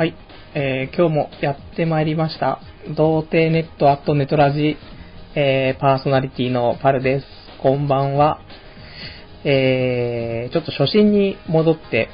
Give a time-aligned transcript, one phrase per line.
[0.00, 0.14] はい、
[0.54, 2.62] えー今日もやってまいりました。
[2.96, 4.78] 童貞ネットアットネトラジ、
[5.34, 7.26] えーパーソナリティのパルです。
[7.60, 8.40] こんばんは。
[9.44, 12.08] えーちょっと初心に戻って、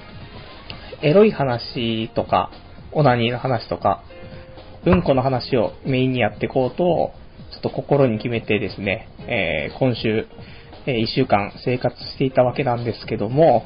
[1.00, 2.50] エロい話とか、
[2.91, 4.03] オナニーの話とか、
[4.84, 7.12] うんこの話をメインにやっていこうと、
[7.53, 10.27] ちょっと心に決めてですね、えー今週、
[10.87, 13.62] え1週間生活していたわけなんですけども、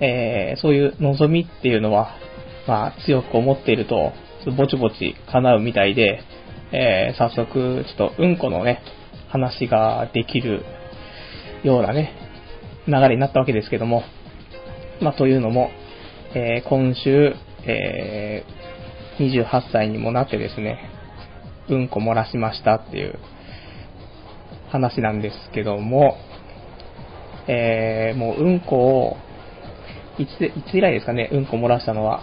[0.00, 2.16] えーそういう望みっていうのは、
[2.70, 4.12] まあ、強く思っていると、
[4.56, 6.20] ぼちぼち叶うみたいで、
[6.70, 8.80] えー早速、ちょっとうんこのね、
[9.28, 10.62] 話ができる
[11.64, 12.14] ようなね、
[12.86, 14.04] 流れになったわけですけども、
[15.00, 15.70] まあ、というのも、
[16.36, 17.34] えー今週、
[17.66, 18.60] えー
[19.20, 20.78] 28歳にもなってですね、
[21.68, 23.18] うんこ漏らしましたっていう
[24.70, 26.18] 話なんですけども、
[27.48, 29.16] えーもううんこを、
[30.22, 32.22] いつ、いつ以来ですかね、うんこ漏らしたのは、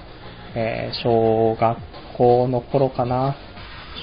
[0.59, 1.77] えー小学
[2.17, 3.35] 校の頃かな。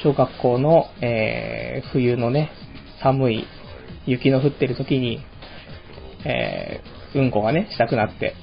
[0.05, 2.53] 小学校の、えー冬のね、
[3.03, 3.45] 寒い
[4.07, 5.19] 雪の降ってる時に、
[6.25, 8.35] えーうんこがね、したくなって。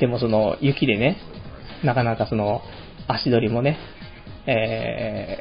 [0.00, 1.18] でもその雪でね、
[1.84, 2.62] なかなかその
[3.06, 3.78] 足取りもね、
[4.48, 5.38] え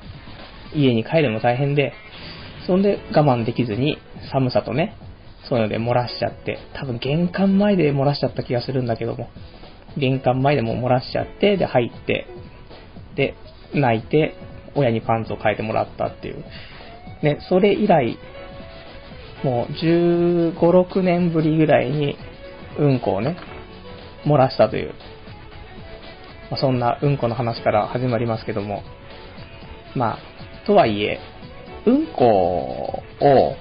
[0.73, 1.94] ー家に帰るのも大変で、
[2.68, 3.98] そんで我慢できずに
[4.31, 4.96] 寒さとね、
[5.50, 9.30] そういうので漏らしちゃって、多分玄関前で漏らしちゃった気がするんだけども、
[9.97, 12.27] 玄関前でも漏らしちゃって、で入って、
[13.15, 13.35] で、
[13.73, 14.35] 泣いて、
[14.75, 16.43] 親にパンツを変えてもらったっていう。
[17.23, 18.17] ね、それ以来、
[19.43, 22.17] もう15、6年ぶりぐらいに、
[22.77, 23.38] うんこをね、
[24.25, 24.93] 漏らしたという、
[26.51, 28.83] まあ、そんなうんこの話から始まりますけども、
[29.95, 31.19] まあ、とはいえ、
[31.85, 33.55] うんこを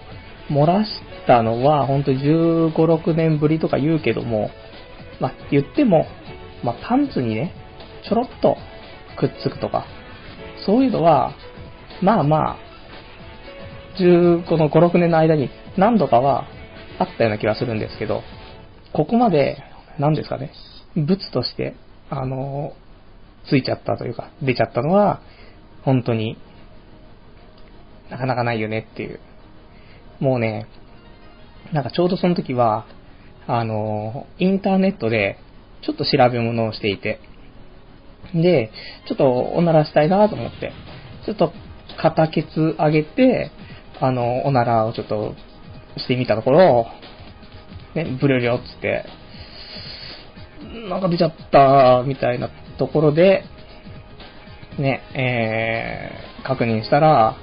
[0.50, 0.90] 漏らし
[1.26, 4.50] たのは、ほんと15、6年ぶりとか言うけども、
[5.20, 6.06] まあ、言っても、
[6.64, 7.52] まあ、パンツにね、
[8.08, 8.56] ちょろっと
[9.18, 9.86] くっつくとか、
[10.66, 11.34] そういうのは、
[12.02, 12.56] まあまあ、
[14.00, 16.46] 15の5、6年の間に何度かは
[16.98, 18.22] あったような気がするんですけど、
[18.92, 19.58] ここまで、
[19.98, 20.50] 何ですかね、
[20.96, 21.74] 物として、
[22.10, 22.72] あの、
[23.48, 25.20] ついちゃったというか、出ちゃったのは、
[25.82, 26.38] 本当に、
[28.10, 29.20] なかなかないよねっていう。
[30.18, 30.66] もうね、
[31.72, 32.86] なんかちょうどその時は、
[33.46, 35.38] あの、インターネットで、
[35.86, 37.20] ちょっと調べ物をしていて、
[38.34, 38.70] で、
[39.08, 40.72] ちょっとおならしたいなと思って、
[41.26, 41.52] ちょっと
[42.00, 43.50] 片ケツ上げて、
[44.00, 45.34] あの、おならをちょっと
[45.98, 46.86] してみたところ、
[47.94, 49.04] ね、ブルリョっつって、
[50.88, 53.44] なんか出ちゃった、みたいなところで、
[54.78, 57.36] ね、えー、確認したら、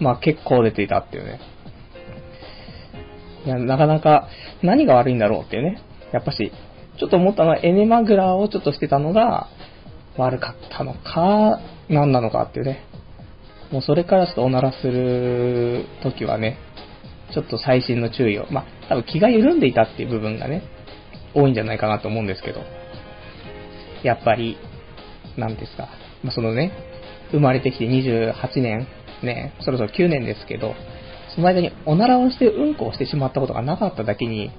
[0.00, 1.40] まあ結構出ていたっていうね。
[3.44, 4.28] いや、なかなか
[4.62, 5.82] 何が悪いんだろうっていうね。
[6.12, 6.52] やっぱし、
[7.00, 9.48] ちょっと思ったのはエネマグラをちょっとしてたのが
[10.18, 12.84] 悪かったのか、何なのかっていうね。
[13.72, 16.58] もうそれからちょっとおならするときはね、
[17.32, 18.46] ちょっと細心の注意を。
[18.50, 20.62] まあ、多分気が緩んでいたっていう部分がね、
[21.34, 22.60] 多いんじゃないかなと思うんですけど。
[24.02, 24.58] やっぱり、
[25.38, 25.88] なんですか。
[26.22, 26.72] まあ、そのね、
[27.30, 28.86] 生まれてきて28年、
[29.22, 30.74] ね、そろそろ9年ですけど、
[31.34, 34.50] その間におならをしてうんこをしてしまったことがなかっただけに、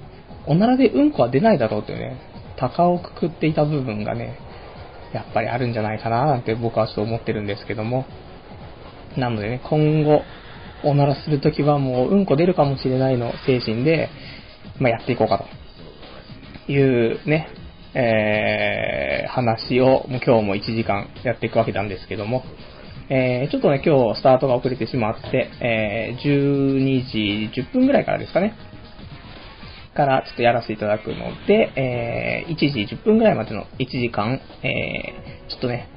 [0.48, 2.31] おならでうんこは出ないだろうというね、
[2.70, 4.38] 鷹をくくっていた部分がね、
[5.14, 8.06] やっぱりあるんじゃないかななんて僕はちょっと思ってるんですけども。
[9.18, 10.22] なのでね、今後、
[10.84, 14.10] おならするときはもううんこ出るかもしれないの精神で、
[14.80, 16.72] まあ、やっていこうかと。
[16.72, 17.50] いうね、
[17.94, 22.44] えー、話をもう今日も1時間やっていくわけなんですけども、
[23.10, 28.54] えー、ちょっとね、今日スタートが遅れてしまって、えー、12時10分ぐらいからですかね、
[29.96, 35.90] からちょっとやらせていただくので、えー、1時10分ぐらいまでの1時間、えー、ちょっとね、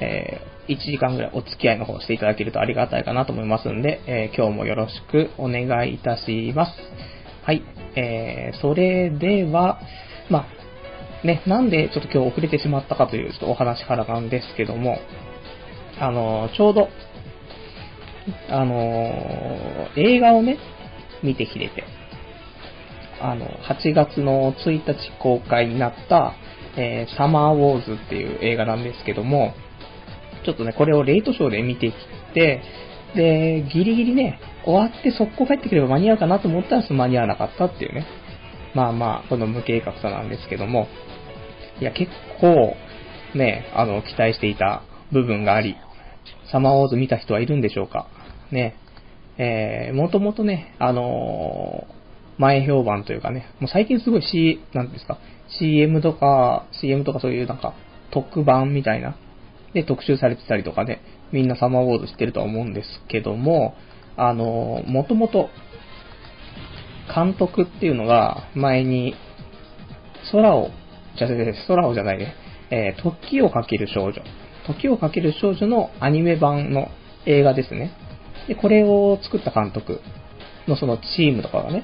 [0.00, 6.72] えー、1時間ぐらいお付き合いの方していただけるとありがたいかなと思いますんで、えー今日もよろしくお願いいたします。
[7.44, 7.62] はい。
[7.96, 9.80] えー、それでは、
[10.30, 10.46] ま
[11.22, 14.98] あ、ね、なんでちょっと今日遅れてしまったかというちょっとお話からなんですけども、
[16.00, 16.88] あのーちょうど、
[18.48, 20.58] あのー映画をね、
[21.22, 21.84] 見てきてて、
[23.24, 26.34] あの、8月の1日公開になった、
[26.76, 29.54] えーサマーウォーズっていう映画なんですけども、
[30.44, 31.94] ちょっとね、これをレイトショーで見てき
[32.34, 32.62] て、
[33.16, 38.06] で、ギリギリね、終わって速攻帰ってくれば間に合うかなと思ったら間に合わなかったっていうね。
[38.74, 40.88] まあまあ、この無計画さなんですけども、
[41.80, 42.76] いや、結構、
[43.34, 44.82] ね、あの、期待していた
[45.12, 45.76] 部分があり、
[46.52, 48.08] サマーウォーズ見た人はいるんでしょうか
[48.50, 48.76] ね。
[49.38, 51.86] えー、もともとね、あの
[52.38, 55.18] 前評判というかね、もう最近すごい C、なんですか、
[55.58, 57.74] CM とか、CM とかそういうなんか、
[58.10, 59.16] 特番みたいな。
[59.74, 61.00] で特集されてたりとかね、
[61.32, 63.74] みんなサマーウォーズ知ってるとは思うんですけども、
[64.16, 65.50] あの、もともと、
[67.12, 69.14] 監督っていうのが前に、
[70.30, 70.70] 空を、
[71.18, 71.36] じゃじゃ
[71.68, 72.34] 空をじゃないね、
[72.70, 74.22] えー、時をかける少女。
[74.66, 76.88] 時をかける少女のアニメ版の
[77.26, 77.92] 映画ですね。
[78.48, 80.00] で、これを作った監督
[80.68, 81.82] のそのチームとかがね、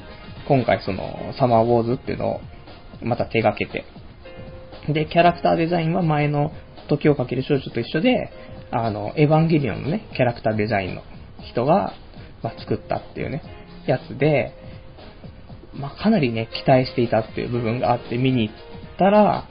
[0.51, 2.41] 今回そのサマーウォーズっていうのを
[3.05, 3.85] また手掛けて、
[4.93, 6.51] で、キャラクターデザインは前の
[6.89, 8.33] 時をかける少女と一緒で、
[8.73, 11.03] あの、エヴァンゲリオンのね、キャラクターデザインの
[11.53, 11.95] 人が、
[12.43, 13.45] まあ、作ったっていうね、
[13.87, 14.53] やつで、
[15.73, 18.55] まあ、かなりね、期待していたっていう部分があって見に行っ
[18.99, 19.49] たら、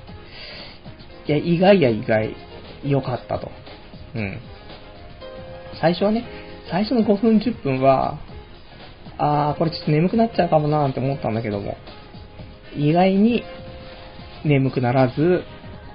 [1.27, 2.35] いや、意外や意外、
[2.83, 3.49] 良かったと。
[4.15, 4.37] うん。
[5.79, 6.25] 最初はね、
[6.69, 8.19] 最初の5分10分は、
[9.19, 11.77] あー、これちょっと眠くなっちゃうかもなーって思ったんだけども、
[12.75, 13.43] 意外に
[14.45, 15.43] 眠くならず、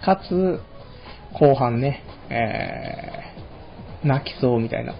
[0.04, 0.60] かつ、
[1.32, 4.94] 後半ね、えー、泣きそうみたいな。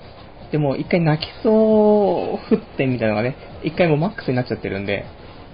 [0.51, 5.05] でも、一回泣きそう沸点みたいなのがね、一回もうマックスになっちゃってるんで、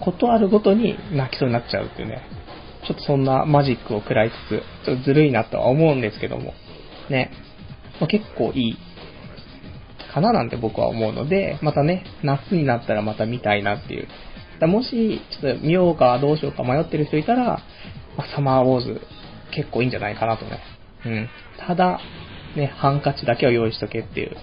[0.00, 2.22] ことあるごとに泣きそうになっちゃうっていうね、
[2.86, 6.54] ちょっとそんなマジックを食らいつつ、ちょっとずるいなとは思うんですけども、
[7.10, 7.30] ね、
[8.00, 8.78] まあ、結構いい
[10.12, 14.08] かななんて僕は思うので、またね、夏になったらまた見たいなっていう。
[14.60, 17.62] だもし、ちょっと見ようかどうしようか迷ってる人いたら、
[18.16, 19.00] まあ、サマーウォーズ
[19.54, 20.60] 結構いいんじゃないかなとね。
[21.06, 21.28] うん。
[21.58, 22.00] ただ、
[22.56, 24.36] ね、ハンカチだけを用意しとけっていう。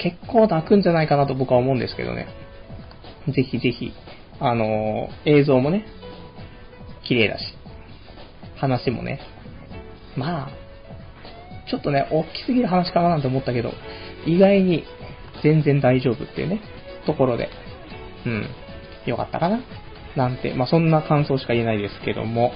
[0.00, 2.28] 結構泣くんじゃないかなと僕は思うんですけどね。
[3.28, 3.92] ぜひぜひ、
[4.40, 5.86] あのー、映像もね、
[7.04, 7.44] 綺麗だし、
[8.56, 9.20] 話もね、
[10.16, 10.68] まあ、
[11.68, 13.72] ちょっとね、大きすぎる話かななんて思ったけど、
[14.28, 14.84] 意外に
[15.42, 16.60] 全然大丈夫っていうね、
[17.06, 17.48] ところで、
[18.26, 18.46] うん、
[19.06, 19.60] よかったかな。
[20.16, 22.52] なんて、まあそんな感想しか言えないですけども、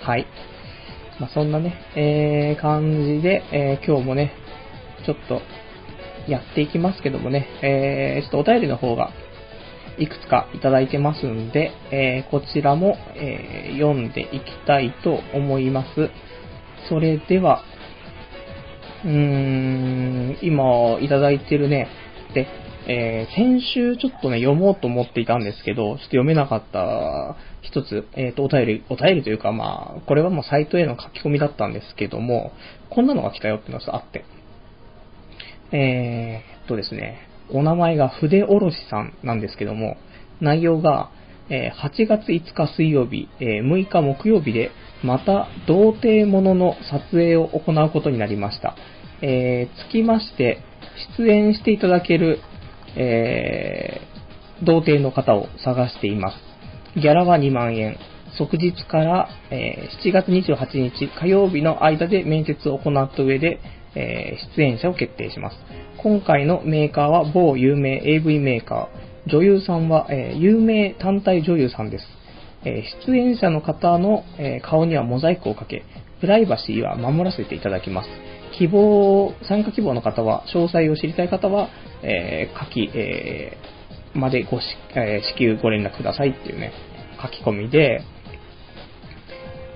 [0.00, 0.26] はい。
[1.18, 4.32] まあそんなね、えー、感じで、えー、今日もね、
[5.04, 5.40] ちょっと
[6.28, 9.12] やっていきますけどもね、えー、ちょっとお便りの方が
[9.98, 16.10] いくつかいただいてますんで、えー、こちらも、えー、読んでいきたいと思います。
[16.88, 17.62] それでは、
[19.04, 21.88] うーん、今いただいてるね、
[22.34, 22.46] で、
[22.86, 32.52] えー、先週ちょっとね、読もうと思っていたんですけど、ちょっと読めなかった一つ、えっ、ー、と、お便り、お便りというか、まあ、これはもうサイトへの書き込みだったんですけども、
[32.88, 34.24] こんなのが来たよっていうのがあって。
[35.72, 39.96] えー、っとですね、お名前が筆おろしさんなんですけども、
[40.40, 41.10] 内容が、
[41.52, 44.70] え8月5日水曜日、え6日木曜日で、
[45.02, 48.76] また童貞ものの撮影を行うことになりました。
[49.22, 50.62] えー、つきまして、
[51.16, 52.38] 出演していただける、
[52.96, 57.00] えー、童貞の方を探しています。
[57.00, 57.96] ギャラは2万円。
[58.38, 63.60] 即日から、えー、7月28日火曜日の間で面接を行った上で、
[63.94, 65.56] えー、出演者を決定します。
[66.02, 69.30] 今回のメーカーは某有名 AV メーカー。
[69.30, 72.06] 女優さんは、え、有名単体女優さんです。
[72.64, 75.84] え出演者の方の、え顔にはモザイクをかけ、
[76.20, 78.08] プライバシーは守らせていただきます。
[78.58, 81.68] 希望、参加希望の方は、詳細を知りたい方は、
[82.02, 86.72] えー、書き、えー、までごし、えー、至急ご連絡くださいっていうね、
[87.22, 88.02] 書き込みで、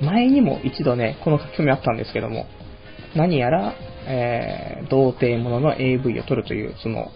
[0.02, 2.47] 前にも一度ね、この書き込みあったんですけども、
[3.14, 3.75] 何やら、
[4.06, 7.11] えー、童貞もの AV を撮るという、その、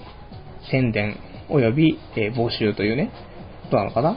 [0.70, 3.10] 宣伝及び、え、募集というね、
[3.64, 4.16] ことなのかな、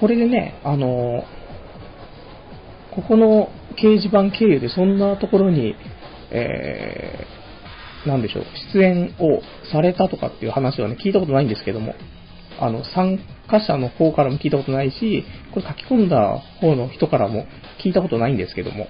[0.00, 1.24] これでね、あの、
[2.94, 5.74] ここの掲示板経由でそんなところに、
[6.30, 9.40] えー、なんでしょう、出演を
[9.72, 11.94] されたとかっていう話はね、聞いたことないんですけども、
[12.60, 17.46] あの、参加者の方からも聞いたことないし、これ書き込んだ方の人からも
[17.82, 18.88] 聞いたことないんですけども、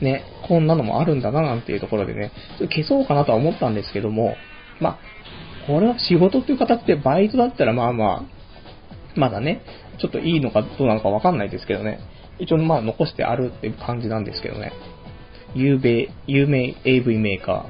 [0.00, 4.34] ね、こんなのもあるんだななんていうところでね、消そうかなとは思ったんですけども、
[4.80, 4.98] まあ、
[5.66, 8.39] これは仕事っていう形でバイトだったらまあまあ、
[9.16, 9.62] まだね、
[9.98, 12.00] ちょっといいのかどうなのかわかんないですけどね、
[12.38, 14.72] 一応まあ残してあるっていう感じなんですけどね。
[15.54, 17.66] 有名、有名 AV メーカ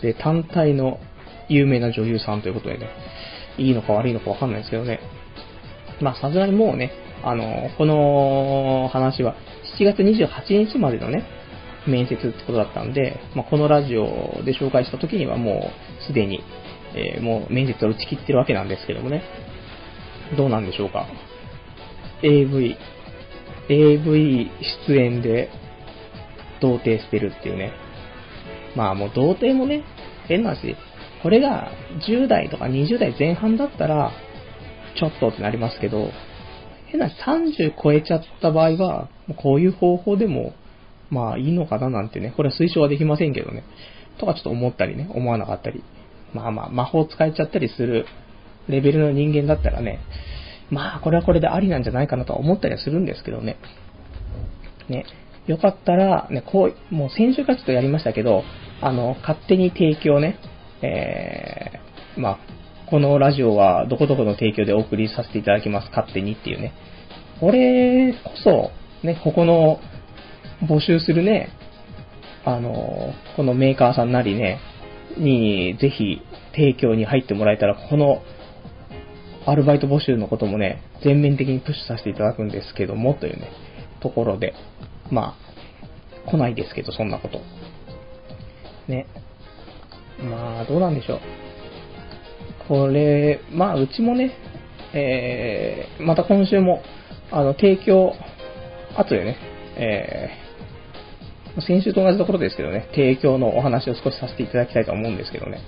[0.00, 0.02] ー。
[0.02, 0.98] で、単体の
[1.48, 2.88] 有名な女優さんということでね、
[3.58, 5.00] いいのか悪いのかわかんないですけどね。
[6.00, 9.34] まあさすがにもうね、あの、この話は
[9.78, 11.24] 7月28日までのね、
[11.86, 15.70] 面接ってことだったんで、まあ、このラジオで紹介した時にはも
[16.02, 16.40] うすでに、
[16.94, 19.22] えー、もう面接を打ち切ってるわけなんですけどもね。
[20.36, 21.06] どうなんでしょうか
[22.22, 22.76] ？AV、
[23.68, 24.50] AV
[24.88, 25.50] 出演で
[26.60, 27.72] 童貞してるっていうね。
[28.76, 29.84] まあもう童貞もね、
[30.26, 30.76] 変な話、
[31.22, 31.70] これが
[32.08, 34.12] 10代とか20代前半だったら、
[34.98, 36.10] ちょっとってなりますけど、
[36.86, 39.08] 変な話、30超えちゃった場合は、
[39.42, 40.54] こういう方法でも
[41.10, 43.64] まあいいのかななんてね、これは推奨はできませんけどね。
[44.18, 45.82] とかちょっと思ったりね、思わなかったり。
[46.32, 48.06] まあまあ、魔法使えちゃったりする
[48.68, 50.00] レベルの人間だったらね、
[50.70, 53.56] まあこれはこれでありなんじゃないかなとは思ったりはするんですけどね。
[54.88, 55.04] ね、
[55.46, 58.44] よかったら、ね、こう、もう先週からちょっとやりましたけど、
[58.80, 60.38] あの、勝手に提供ね、
[60.82, 62.38] えー、まあ、
[62.86, 66.72] このラジオはどこどこの提供でお送りさせていただきます、勝手にっていうね。
[67.40, 68.70] これこそ、
[69.02, 69.80] ね、ここの
[70.62, 71.50] 募集するね、
[72.44, 74.60] あの、このメーカーさんなりね、
[75.16, 76.20] にぜひ
[76.52, 78.22] 提供に入ってもらえたら、この
[79.46, 83.50] アルバイト募集のこともね、全面的にプッシュさせていただくんですけども、というね、
[84.00, 84.54] ところで、
[85.10, 85.36] ま
[86.26, 87.40] あ、来ないですけど、そんなこと。
[88.88, 89.06] ね。
[90.22, 91.20] まあ、どうなんでしょう。
[92.68, 94.32] これ、まあ、うちもね、
[94.94, 96.82] えー、また今週も、
[97.30, 98.14] あの、提供、
[98.96, 99.36] 後でね、
[99.76, 105.60] えー、先週と同じところですけどね、提供のお話を少しさせていただきたいと思うんですけどね。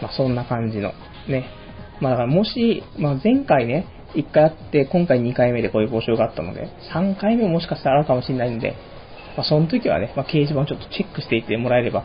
[0.00, 0.92] まあ、そんな感じの、
[1.28, 1.61] ね。
[2.02, 8.74] まあ、もし、まあ、前回ね、1回あって、今回2回目でこういう募集があったので、3回目ももしかしたらあるかもしれないんで、
[9.36, 12.04] まあ、その時はね、まあ、掲示板をちょっとチェックしていってもらえれば、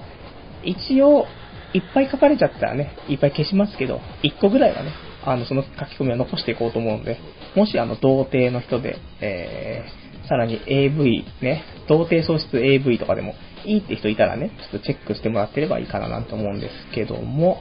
[0.63, 1.25] 一応、
[1.73, 4.91] いっぱい書かれちゃったらね、いっぱい消しますけど、1個ぐらいはね、
[5.25, 7.19] あの、その書き込みを残していこうと思うので、
[7.55, 13.33] もしあの、童貞の人で、えー、さらに AV ね、童貞喪失 AV とかでも
[13.65, 17.57] いいって人いたらね、ちょっとチェックしてもらってればいいかななんて思うんですけども、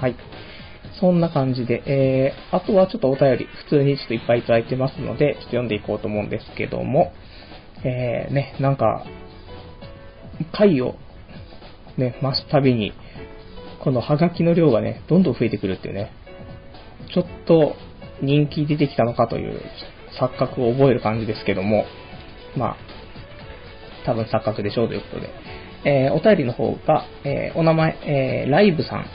[0.00, 0.16] はい。
[1.00, 7.12] そんな感じで、えー、あとはちょっとお便り、普通にちょっといっぱいいただいてますので、ちょっと読んでいこうと思うんですけども、
[7.84, 9.04] えー、ね、なんか、
[10.52, 10.96] 回を、
[11.96, 12.92] ね、増すたびに、
[13.82, 16.12] このハガキの量がね、どんどん増えてくるっていうね、
[17.12, 17.74] ちょっと
[18.22, 19.60] 人気出てきたのかという
[20.20, 21.86] 錯覚を覚える感じですけども、
[22.56, 22.76] まあ、
[24.04, 25.30] 多分錯覚でしょうということで、
[25.84, 29.06] えー、お便りの方が、えー、お名前、えー、ライブさん、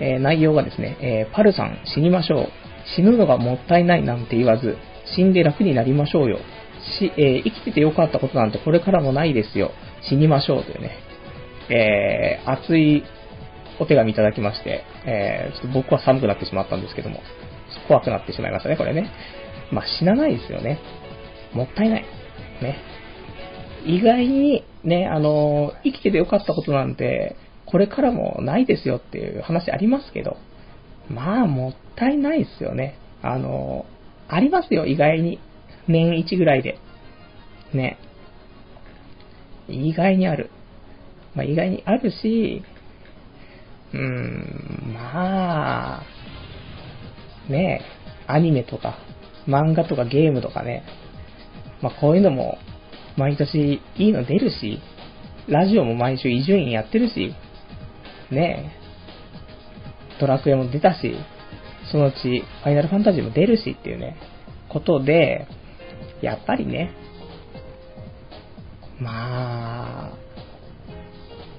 [0.00, 2.48] え内容がですね、えパルさん死にましょう。
[2.96, 4.76] 死ぬのがもったいないなんて言わず、
[5.14, 6.38] 死んで楽になりましょうよ。
[6.98, 9.72] し、え生きててよかったことなんてこれからもないですよ。
[10.08, 10.90] 死にましょうというね、
[11.70, 13.02] え熱い
[13.80, 17.20] お手紙いただきまして、えちょっと僕は寒くなってしまったんですけども、
[17.88, 19.10] 怖くなってしまいましたね、これね。
[19.72, 20.78] まあ、死なないですよね。
[21.52, 22.04] もったいない。
[22.62, 22.78] ね。
[23.84, 27.36] 意外に、ね、あの、生きててよかったことなんて、
[27.66, 30.36] これからもないですよっていう話ありますけど、
[31.10, 32.98] まあ、もったいないですよね。
[33.22, 33.86] あの、
[34.28, 35.40] ありますよ、意外に。
[35.88, 36.78] 年一ぐらいで。
[37.74, 37.98] ね。
[39.68, 40.50] 意外にある。
[41.34, 42.62] まあ、意外にあるし、
[43.92, 46.02] うーん、まあ、
[47.48, 47.82] ね
[48.26, 48.98] アニメとか、
[49.46, 50.84] 漫画とかゲームとかね、
[51.82, 52.58] まあ、こういうのも、
[53.16, 54.80] 毎年いいの出るし、
[55.48, 57.34] ラジオも毎週伊集院やってるし、
[58.30, 58.72] ね
[60.16, 61.16] え、ドラクエも出たし、
[61.90, 64.16] そのうちファイナルファンタジーも出るしっていうね、
[64.68, 65.46] ことで、
[66.20, 66.92] やっぱりね、
[69.00, 70.18] まあ、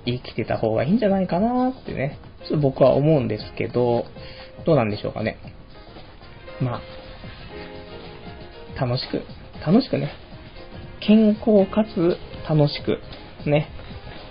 [0.06, 4.06] 生きてた方がいいんじゃないかなってね、ちょっと僕は思うんですけど、
[4.66, 5.38] どうなんでしょうかね。
[6.62, 6.82] ま
[8.76, 9.22] あ、楽しく、
[9.66, 10.12] 楽しくね、
[11.00, 12.18] 健康かつ
[12.50, 13.00] 楽しく、
[13.48, 13.68] ね、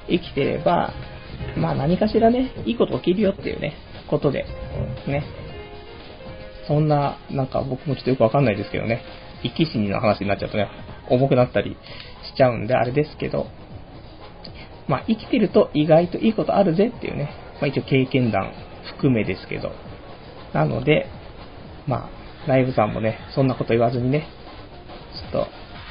[0.08, 0.92] 生きてれば、
[1.56, 3.74] まあ何かしらね、いいこと起きるよっていうね、
[4.08, 4.44] ことで、
[5.06, 5.24] ね。
[6.66, 9.02] そんな、なんか僕もちょっとよくわかんないですけどね、
[9.42, 10.68] 生き死にの話になっちゃうとね、
[11.08, 11.76] 重くなったり
[12.32, 13.46] しちゃうんであれですけど、
[14.88, 18.52] まあ生きてると意外といいことあるぜっていうね、まあ一応経験談
[18.94, 19.72] 含めですけど、
[20.52, 21.06] なので、
[21.86, 24.26] まあ、ライブさんもね、そんなこと言わずにね、
[25.32, 25.46] ちょっと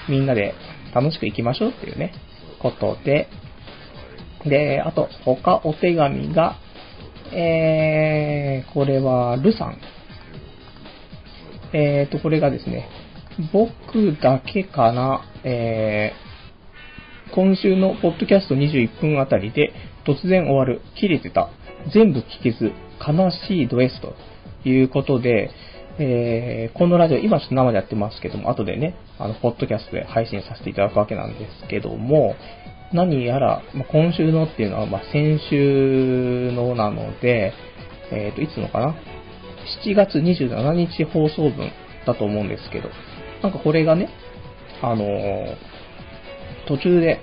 [0.09, 0.53] みんなで
[0.93, 2.13] 楽しく行きましょうっていうね、
[2.59, 3.27] ことで、
[4.45, 6.57] で、あと、他お手紙が、
[7.33, 9.77] えー、これは、ルさん。
[11.73, 12.87] えーと、これがですね、
[13.51, 19.73] 僕だけかな、えー、今週のポッドキャスト21分あたりで
[20.05, 21.49] 突然終わる、切れてた、
[21.93, 22.71] 全部聞けず、
[23.05, 24.15] 悲しいド S と
[24.67, 25.51] いうことで、
[25.97, 32.35] えー、このラジオ、今ちょっと生でやってますけども、後でね、あの、ポッドキャストで配信させていただくわけなんですけども、
[32.93, 37.53] 何やら、まあ、今週のっていうのは、まあ、先週のなので、
[38.11, 38.95] えっ、ー、と、いつのかな
[39.83, 41.71] ?7 月27日放送分
[42.05, 42.89] だと思うんですけど、
[43.41, 44.09] なんかこれがね、
[44.81, 45.55] あのー、
[46.67, 47.19] 途中で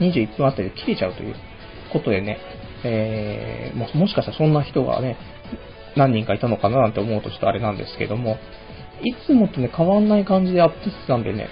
[0.00, 1.34] 21分あたりで切れちゃうという
[1.92, 2.38] ことでね、
[2.84, 5.16] えー、ももしかしたらそんな人がね、
[5.96, 8.38] 何人かいたのかななんて思うとちょっとあれなんですけども、
[9.02, 11.48] いつもとね、変わんない感じでアップしてたんでね、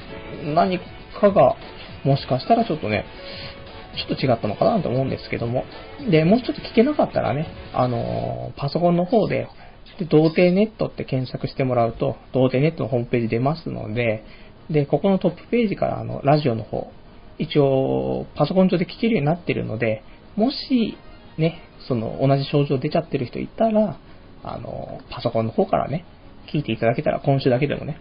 [0.54, 0.78] 何
[1.20, 1.56] かが
[2.06, 3.04] もしかしたらちょっとね、
[3.96, 5.64] ちょっと違ったのかなと思うんですけども。
[6.10, 9.48] で、もしちょっと聞けなかったらね、あのーパソコンの方で、
[9.98, 14.24] で、童貞ネットって検索してもらうと、童貞ネットのホームページ出ますので、
[14.70, 16.90] で、ここのトップページからあの、ラジオの方、
[17.38, 20.02] 一応、パソコン上で聞けるようになってるので、
[20.36, 20.98] もし、
[21.38, 23.98] ね、その、同じ症状出ちゃってる人いたら、
[24.42, 26.04] あの、パソコンの方からね、
[26.52, 28.00] 聞いていただけたら、今週だけでもね、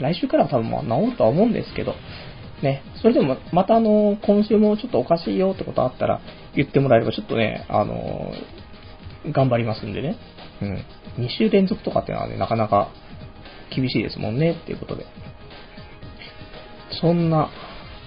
[0.00, 1.94] 来週からは多分まあ治るとは思うんですけど、
[2.62, 6.20] ね、それでもまたあの、今週もちょっとおかしいよってことあったら
[6.54, 8.32] 言ってもらえればちょっとね、あの、
[9.30, 10.16] 頑張りますんでね。
[10.62, 11.24] うん。
[11.24, 12.88] 2週連続とかってのはね、なかなか
[13.74, 15.06] 厳しいですもんねっていうことで。
[17.00, 17.50] そんな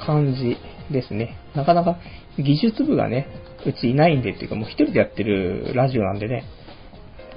[0.06, 0.58] 感じ
[0.92, 1.38] ですね。
[1.56, 1.98] なかなか
[2.38, 3.28] 技術部がね、
[3.66, 6.46] うちいないんでっていうかもう一人でやってるラジオなんでね、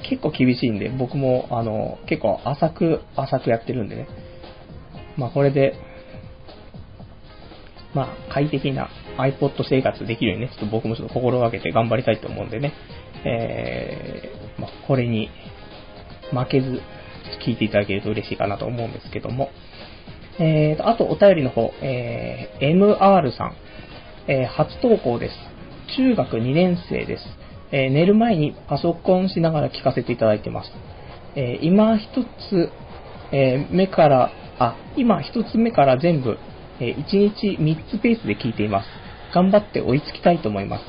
[0.09, 4.07] 結構厳しいんで、僕もあの、結構浅く、浅くやってるんでね。
[5.17, 5.75] まあこれで、
[7.95, 12.73] まあ快適な iPod 生活できるようにね、ちょっと僕もちょっと心がけて頑張りたいと思うんでね、
[13.25, 15.31] えー、まあこれに
[16.31, 16.81] 負けず
[17.45, 19.51] 聞いていただけると嬉しいかなと思うんですけども、
[20.39, 23.57] えーと、あとお便りの方、えー、MR さん、
[24.29, 25.35] えー初投稿です。
[25.97, 27.25] 中学2年生です。
[27.71, 30.71] えー寝る前にパソコンしながら聞かせていただいてます。
[31.37, 32.71] えー今一つ、
[33.33, 36.39] えー目から、あ、今一つ目から全部、
[36.83, 38.89] え1日3つペースで聞いています。
[39.33, 40.85] 頑張って追いつきたいと思います。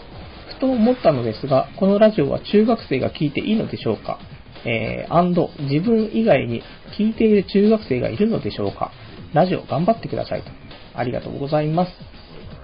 [0.55, 4.19] ふと思ったのですが、このラジオは中学生が聞いていいのでしょうか？
[4.65, 6.63] えー、アンド、自分以外に
[6.97, 8.91] 聞いている中学生がいるのでしょうか？
[9.33, 10.49] ラジオ頑張ってくださいと。
[10.95, 11.91] ありがとうございます。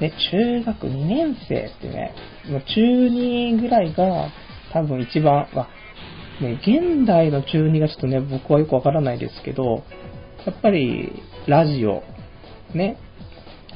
[0.02, 2.16] ね、中学2年生ってね、
[2.74, 4.30] 中2ぐらいが
[4.72, 5.68] 多分一番、あ、
[6.42, 9.84] ね、現代の中2がちょっとね、僕はよくわからないですけど、
[10.46, 12.04] やっぱりラジオ、
[12.74, 12.98] ね、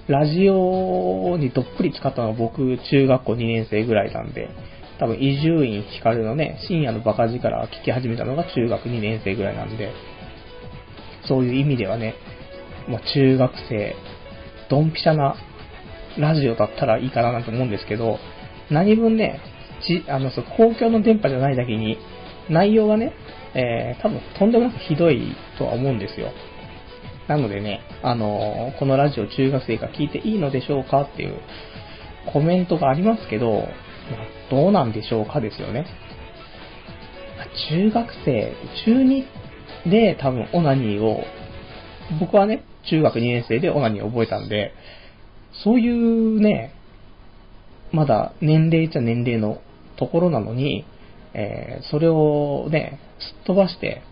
[0.07, 4.49] ラジオにどっぷり使ったのは僕、中学校2年生ぐらいなんで、
[4.99, 9.91] 多分伊集院光のね、深夜のバカ力を聞き始めたのが中学2年生ぐらいなんで、
[11.25, 12.15] そういう意味ではね、
[12.89, 13.95] もう中学生、
[14.69, 15.35] ドンピシャな
[16.17, 18.19] ラジオだったらいいかななんて思うんですけど、
[18.69, 19.39] 何分ね、
[19.87, 21.97] ちあのそ公共の電波じゃないだけに、
[22.49, 23.13] 内容がね、
[23.55, 26.27] えー、多分とんでもなくひどいとは思うんですよ。
[27.35, 31.01] なのでね、あのこのラジオ中学生が聞いていいのでしょうか？
[31.01, 31.39] っていう
[32.31, 33.67] コメントがありますけど、
[34.51, 35.87] どうなんでしょうかですよね。
[37.69, 38.53] 中学生、
[38.85, 39.25] 中2
[39.89, 41.23] で多分オナニーを、
[42.19, 44.73] 僕はね、中学2年生でオナニーを覚えたんで、
[45.63, 46.73] そういうね、
[47.91, 49.59] まだ年齢っちゃ年齢の
[49.97, 50.85] ところなのに、
[51.33, 54.03] えーそれをね、すっ飛ばして、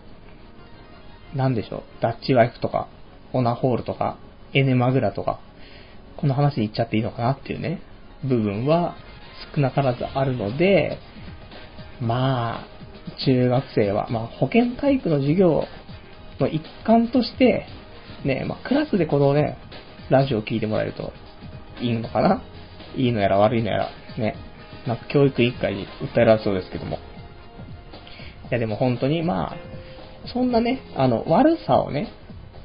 [1.36, 2.88] なんでしょう、ダッチワイフとか、
[3.32, 4.18] オナホールとか、
[4.54, 5.40] エネマグラとか、
[6.16, 7.80] この話に行っちゃっていいのかなっていうね、
[8.24, 8.96] 部分は
[9.54, 10.98] 少なからずあるので、
[12.00, 12.66] まあ、
[13.24, 15.64] 中学生は、まあ、保健体育の授業
[16.40, 17.66] の一環として、
[18.24, 19.58] ね、まあ、クラスでこのね、
[20.10, 21.12] ラジオを聞いてもらえると
[21.80, 22.42] いいのかな
[22.96, 24.36] いいのやら悪いのやら、ね、
[24.86, 26.96] なんか教育委員会に訴えられそうですけども。
[26.96, 26.98] い
[28.50, 29.56] や、でも本当に、まあ、
[30.32, 32.08] そんなね、あの、悪さをね、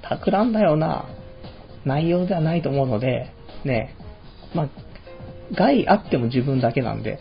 [0.09, 1.05] 企んだような
[1.85, 3.31] 内容ではないと思うので、
[3.63, 3.95] ね、
[4.53, 4.69] まあ、
[5.53, 7.19] 害あっても自分だけなんで、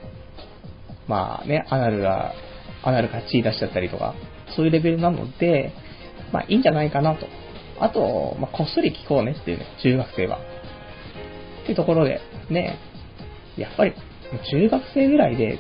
[1.09, 2.35] まあね、アナルが、
[2.83, 4.14] アナルが血出しちゃったりとか、
[4.57, 5.72] そういうレベルなので、
[6.33, 7.27] まあいいんじゃないかなと。
[7.79, 10.38] あと、まあこっそり聞こうねっていうね、中学生は。
[10.38, 12.20] っていうところで、
[12.51, 12.79] ね、
[13.57, 13.94] やっぱり、
[14.51, 15.59] 中学生ぐらいで、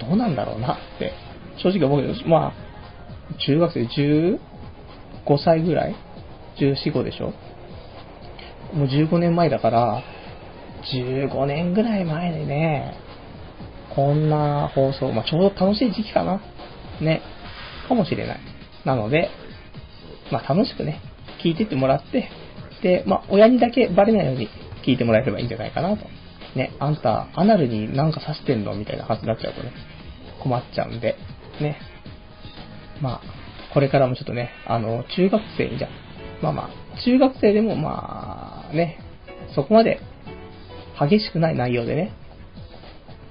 [0.00, 1.12] どうなんだろうなって、
[1.62, 4.38] 正直思うけど、まあ、中学生 10?
[5.26, 5.96] 5歳ぐらい
[6.58, 7.32] ?14、5でしょ？
[8.74, 10.02] もう15年前だから、
[10.92, 12.94] 15年ぐらい前でね、
[13.94, 16.40] こんな放送、まあ、ちょうど楽しい時期かな？
[17.00, 17.22] ね。
[17.88, 18.40] かもしれない。
[18.84, 19.30] なので、
[20.30, 21.00] まあ、楽しくね、
[21.42, 22.30] 聞いてってもらって、
[22.82, 24.48] で、まあ、親にだけバレないように
[24.86, 26.06] 聞いてもらえればいいんじゃないかなと。
[26.56, 28.74] ね、あんた、アナルになんか刺してんの？
[28.74, 29.72] みたいな話になっちゃうとね、
[30.42, 31.16] 困っちゃうんで、
[31.60, 31.76] ね。
[33.00, 33.39] まあ、
[33.72, 35.88] これからもちょっとね、あの、中学生にじゃ、
[36.42, 38.98] まあまあ、中学生でもまあ、ね、
[39.54, 40.00] そこまで
[40.98, 42.12] 激しくない内容でね、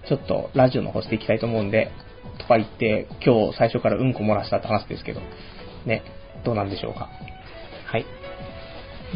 [0.08, 1.92] ちょっとラジオの方していきたいと思うんで、
[2.40, 5.22] とか言って、今日最初からうんこ漏らしたって話ですけど、
[5.86, 6.04] ね、
[6.44, 7.10] どうなんでしょうか。
[7.86, 8.06] はい。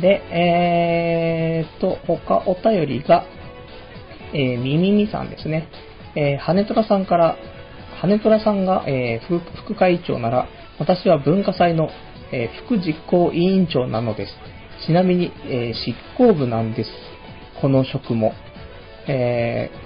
[0.01, 3.25] で、えーっと、他お便りが、
[4.33, 5.67] えー、みみみさんですね。
[6.15, 7.37] えー、羽虎さんから、
[8.01, 10.47] 羽虎さんが、えー副副会長なら、
[10.83, 11.89] 私は文化祭の、
[12.33, 14.33] えー副実行委員長なのです。
[14.85, 16.89] ちなみに、えー執行部なんです。
[17.61, 18.33] この職も。
[19.07, 19.83] えー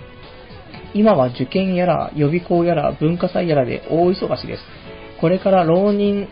[0.93, 4.63] 今は受験やら予備校やら文化祭やらで大忙しです。
[5.21, 6.27] これから浪人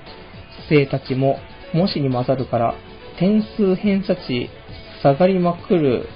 [0.68, 1.38] 生たちも
[1.74, 2.76] 模試に混ざるから、
[3.20, 4.50] 点数偏差値
[5.04, 6.08] 下がりまくる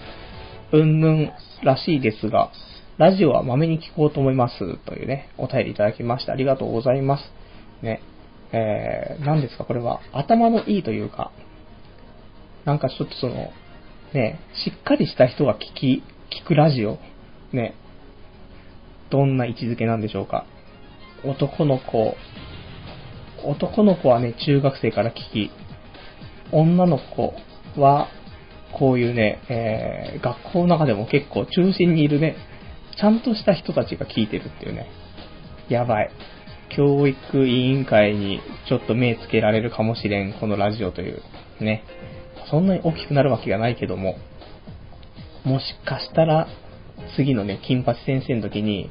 [0.71, 1.31] うんぬん
[1.63, 2.49] らしいですが、
[2.97, 4.77] ラジオはまめに聞こうと思います。
[4.85, 6.33] というね、お便りいただきました。
[6.33, 7.31] ありがとうございます。
[7.83, 8.01] ね。
[8.51, 11.31] えー、何ですかこれは、頭のいいというか、
[12.65, 13.51] なんかちょっとその、
[14.13, 16.03] ね、しっかりした人が聞き、
[16.43, 16.97] 聞くラジオ、
[17.53, 17.75] ね、
[19.09, 20.45] どんな位置づけなんでしょうか。
[21.23, 22.15] 男の子、
[23.43, 25.51] 男の子はね、中学生から聞き、
[26.51, 27.33] 女の子
[27.79, 28.07] は、
[28.71, 32.35] こういうね、えー、学校の中でも結構中心にいるね、
[32.99, 34.87] ちゃんとした人たちが聞いてるっていうね。
[35.69, 36.11] やばい。
[36.75, 41.21] 教育委員会にちょっと目つけられるかもしれん、このラジオという。
[41.59, 41.83] ね。
[42.49, 44.15] そんなに大きくなるわけがないけども、
[45.43, 46.47] もしかしたら、
[47.15, 48.89] 次のね、金八先生の時に、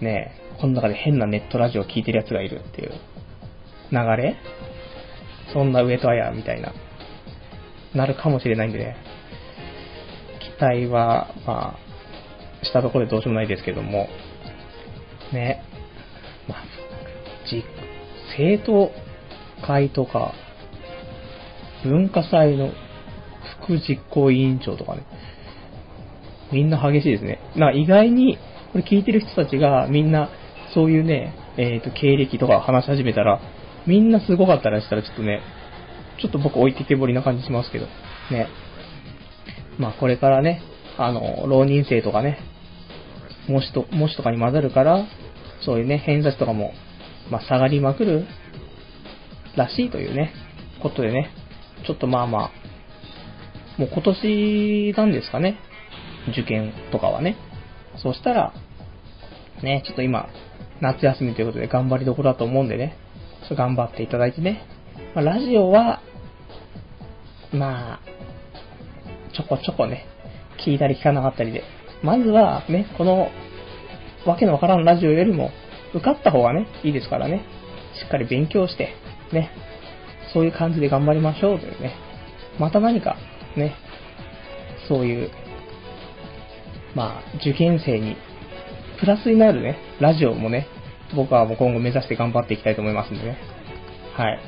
[0.00, 2.92] ね、この中で変なネットラジオを聞いてる奴がいるっていう
[3.90, 4.36] 流れ？
[5.52, 6.72] そんな上戸彩みたいな、
[7.94, 8.96] なるかもしれないんでね。
[10.58, 11.76] 期待は、ま
[12.62, 14.08] あ、したところでどうしようもないですけども、
[15.32, 15.62] ね。
[17.48, 17.64] まあ、じ、
[18.36, 18.90] 生徒
[19.66, 20.34] 会とか、
[21.84, 22.72] 文化祭の
[23.62, 25.02] 副実行委員長とかね、
[26.52, 27.40] みんな激しいですね。
[27.56, 28.38] な意外に、
[28.72, 30.30] これ聞いてる人たちがみんな、
[30.74, 33.40] そういうね、えっ、と、経歴とか話し始めたら、
[33.86, 35.40] みんなすごかったらしたらちょっとね、
[36.20, 37.86] ちょっと僕置いてけぼりな感じしますけど、
[38.30, 38.48] ね。
[39.78, 40.60] まあこれからね、
[40.98, 42.38] あの、浪人生とかね、
[43.48, 45.06] 模試と、模試とかに混ざるから、
[45.64, 46.72] そういうね、偏差値とかも、
[47.30, 48.26] まあ下がりまくる
[49.56, 50.32] らしいというね、
[50.82, 51.30] ことでね、
[51.86, 52.50] ちょっとまあま
[53.76, 55.58] あ、もう今年なんですかね、
[56.30, 57.36] 受験とかはね。
[57.96, 58.52] そしたら、
[59.62, 60.28] ね、ちょっと今、
[60.80, 62.96] 夏休みということで頑張りどころだと思うんでね、
[63.42, 64.66] ちょっと頑張っていただいてね。
[65.14, 66.00] まあ、ラジオは、
[67.52, 68.00] まあ、
[69.34, 70.06] ちょこちょこね、
[70.64, 71.64] 聞いたり聞かなかったりで、
[72.02, 73.30] まずはね、この、
[74.26, 75.50] わけのわからんラジオよりも、
[75.94, 77.44] 受かった方がね、いいですからね、
[78.02, 78.94] しっかり勉強して、
[79.32, 79.50] ね、
[80.32, 81.94] そういう感じで頑張りましょうというね、
[82.58, 83.16] また何か、
[83.56, 83.74] ね、
[84.88, 85.30] そういう、
[86.94, 88.16] まあ、受験生に、
[89.00, 90.66] プラスになるね、ラジオもね、
[91.14, 93.38] 僕はもう今後目指して頑張っていきたいと思いますんでね。
[94.14, 94.40] はい。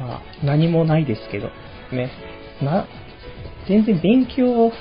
[0.00, 1.50] まあ、何もないですけど、
[1.92, 2.10] ね。
[2.62, 2.86] な、
[3.66, 4.72] 全然勉強、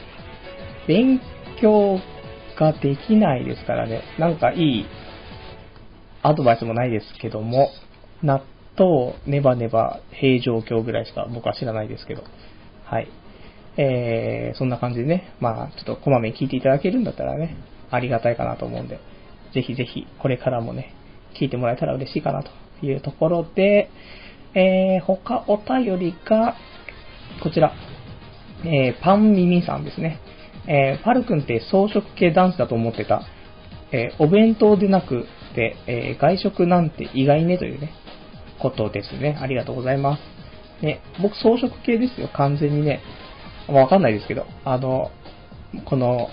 [0.88, 1.22] 勉
[1.62, 2.00] 強
[2.58, 4.02] ができないですからね。
[4.18, 4.86] なんかいい
[6.28, 7.70] アドバイスもないですけども、
[8.22, 8.44] 納
[8.78, 12.24] 豆、ネバネバ、平状況ぐらいしか僕は知らないですけど。
[12.84, 13.08] はい。
[13.78, 17.56] えー、そんな感じでね、まあ、ちょっとこまめに聞いていただけるんだったらね、
[17.92, 19.00] ありがたいかなと思うんで、
[19.54, 20.94] ぜひぜひ、これからもね、
[21.40, 22.52] 聞いてもらえたら嬉しいかなと
[22.86, 23.90] いうところで、
[24.54, 26.56] えー、他お便りが、
[27.42, 27.72] こちら、
[28.66, 30.20] えー、パンミミさんですね。
[30.68, 33.22] えー、パル君って装飾系男子だと思ってた。
[33.92, 37.92] えーお弁当でなくて、えー外食なんて意外ねというね、
[38.60, 39.38] ことですね。
[39.40, 40.84] ありがとうございます。
[40.86, 43.02] ね、僕装飾系ですよ、完全にね。
[43.68, 45.12] わかんないですけど、あの、
[45.86, 46.30] この、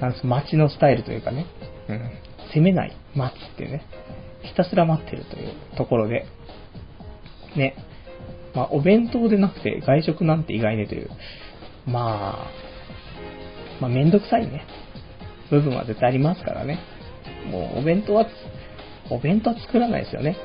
[0.00, 1.46] なんす、街のスタイルというかね、
[1.88, 2.10] うん、
[2.54, 3.82] 攻めない、待つってね、
[4.42, 6.26] ひたすら待ってるというところで、
[7.56, 7.74] ね、
[8.54, 11.10] まあ、お弁当でなくて外食なんて意外ねという、
[11.86, 12.50] まあ、
[13.80, 14.66] まあ、めんどくさいね、
[15.50, 16.78] 部分は絶対ありますからね。
[17.46, 18.26] もう、お弁当は、
[19.10, 20.36] お弁当は作らないですよね。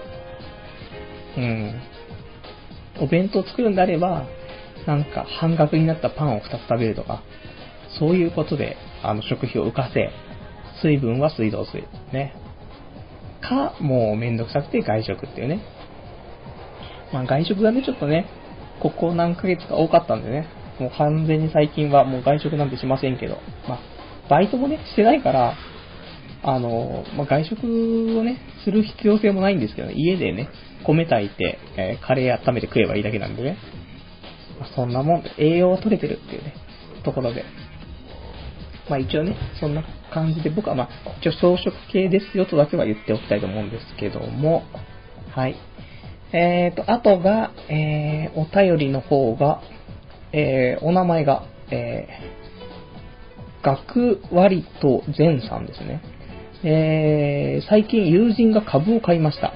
[1.37, 1.81] うん。
[3.01, 4.25] お弁当作るんであれば、
[4.85, 7.23] なんか半額になったパンを2つ食べるとか、
[7.99, 10.09] そういうことで、あの、食費を浮かせ、
[10.81, 11.83] 水分は水道水。
[12.13, 12.33] ね。
[13.41, 15.61] か、もうめんどくさくて外食っていうね。
[17.13, 18.25] まあ外食がね、ちょっとね、
[18.81, 20.47] ここ何ヶ月か多かったんでね、
[20.79, 23.79] もう完全に最近はもう外食なんてしませんけど、まあ、
[24.29, 25.55] バイトもね、してないから、
[26.47, 30.47] あの、まあ、外食をね、する必要性もないんですけど、ね、家でね、
[30.85, 33.57] 米炊いて、えーカレー温めて食えばいいだけなんでね。
[34.59, 36.53] まあ、そんなもん、栄養は取れてるっていうね、
[37.03, 37.43] ところで。
[38.87, 44.63] まあ一応ね、そんな感じで、僕はまあ、一応装飾系ですよとだけは言っておきたいと思うんですけども、
[45.31, 45.55] はい。
[46.31, 49.61] えーと、あとが、えー、お便りの方が、
[50.31, 56.01] えー、お名前が、えー、学割と善さんですね。
[56.67, 59.53] えー、最近友人が株を買いました。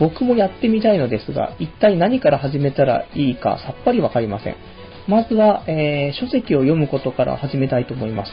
[0.00, 4.56] 僕もやってみたいのですが、一体何から始めたらいいかさっぱりわかりません。
[5.06, 8.32] まずは、えー書籍を読むことから始めたいと思います。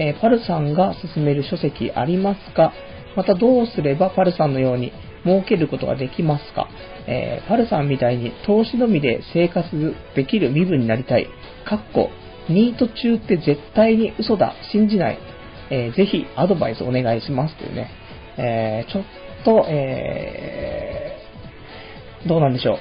[0.00, 2.72] えーパルさんが勧める書籍ありますか？
[3.16, 4.92] またどうすればパルさんのように
[5.24, 6.68] 儲けることができますか、
[7.06, 11.28] えーパルさんみたいに投資のみで生活できる身分になりたい。
[11.64, 12.10] かっこ、
[12.48, 14.54] ニート中って絶対に嘘だ。
[14.72, 15.18] 信じない。
[15.70, 17.90] えーぜひアドバイスお願いしますというね。
[18.36, 19.04] えーちょっ
[19.44, 22.78] と、えーどうなんでしょう。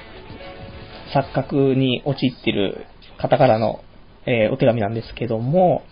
[1.15, 2.85] 錯覚に陥ってる
[3.17, 3.79] 方からの、
[4.25, 5.83] えお手紙なんですけども、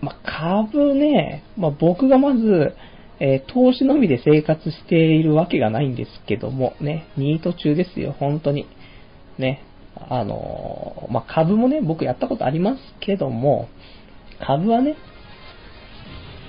[0.00, 2.74] まあ、株ね、まあ、僕がまず、
[3.20, 8.66] えー投資のみで生活しているわけがないんですけども、ね、ニート中ですよ、本当に。
[9.38, 9.62] ね、
[9.94, 13.68] あのーまあ、株もね、僕やったことありますけども、
[14.44, 14.96] 株はね、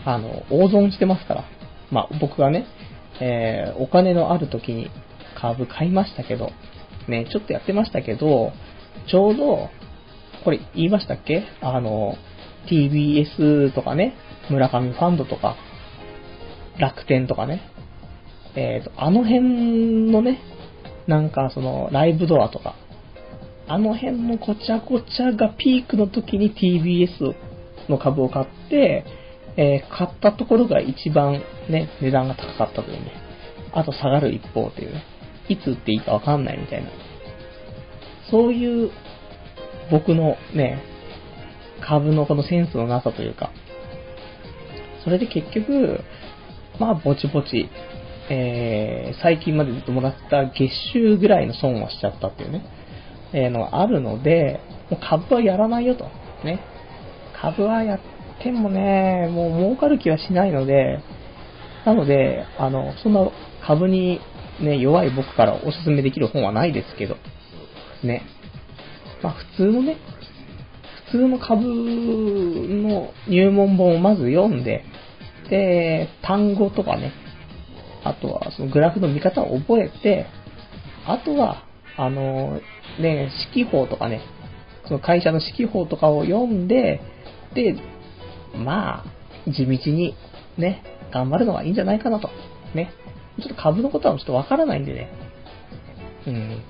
[0.08, 1.43] あの、大損してますから。
[1.91, 2.65] まあ、僕がね、
[3.20, 4.89] えーお金のある時に
[5.36, 6.52] 株買いましたけど、
[7.10, 8.54] ね、ちょっとやってましたけど、
[9.10, 9.70] ちょうど、
[10.46, 11.43] これ言いましたっけ？
[11.62, 12.15] あの、
[12.70, 14.15] TBS とかね、
[14.50, 15.58] 村上ファンドとか、
[16.80, 17.62] 楽天とかね、
[18.56, 20.39] えっ、と、あの辺のね、
[21.08, 22.76] なんかその、ライブドアとか、
[23.67, 27.36] あの辺のごちゃごちゃがピークの時に TBS
[27.89, 29.04] の株を買って、
[29.58, 33.12] えー買ったところが一番ね、値段が高かったというね。
[33.74, 35.04] あと下がる一方というね。
[35.50, 36.89] いつ売っていいかわかんないみたいな。
[38.30, 38.91] そういう
[39.89, 40.82] 僕のね、
[41.82, 43.52] 株のこのセンスのなさというか、
[45.04, 46.02] それで結局、
[46.80, 47.70] まあぼちぼち、
[48.30, 52.65] えー最近までずっともらった月収ぐらいの損をしちゃったっていうね、
[53.34, 54.60] えーのがあるので、
[54.91, 56.06] もう株はやらないよと。
[56.43, 56.60] ね。
[57.41, 58.00] 株はやっ
[58.43, 61.00] てもね、もう儲かる気はしないので、
[61.86, 63.30] なので、あの、そんな
[63.65, 64.19] 株に
[64.60, 67.15] ね、弱い僕からおすすめできる本はないですけど、
[68.04, 68.23] ね。
[69.21, 69.97] まあ普通のね、
[71.12, 74.84] 普通の株の入門本をまず読んで、
[75.50, 77.13] で、単語とかね、
[78.04, 80.28] あとはそのグラフの見方を覚えて、
[81.06, 81.63] あとは、
[81.97, 82.60] あの、
[83.00, 84.21] ね、指揮法とかね、
[84.86, 87.02] その会社の指揮法とかを読んで、
[87.54, 87.76] で、
[88.58, 90.15] まあ、地道に
[90.58, 92.30] ね、頑張るのがいいんじゃないかなと。
[92.74, 92.91] ね。
[93.39, 95.10] ちょっと株のことはちょっとわからないんでね。
[96.28, 96.62] うん。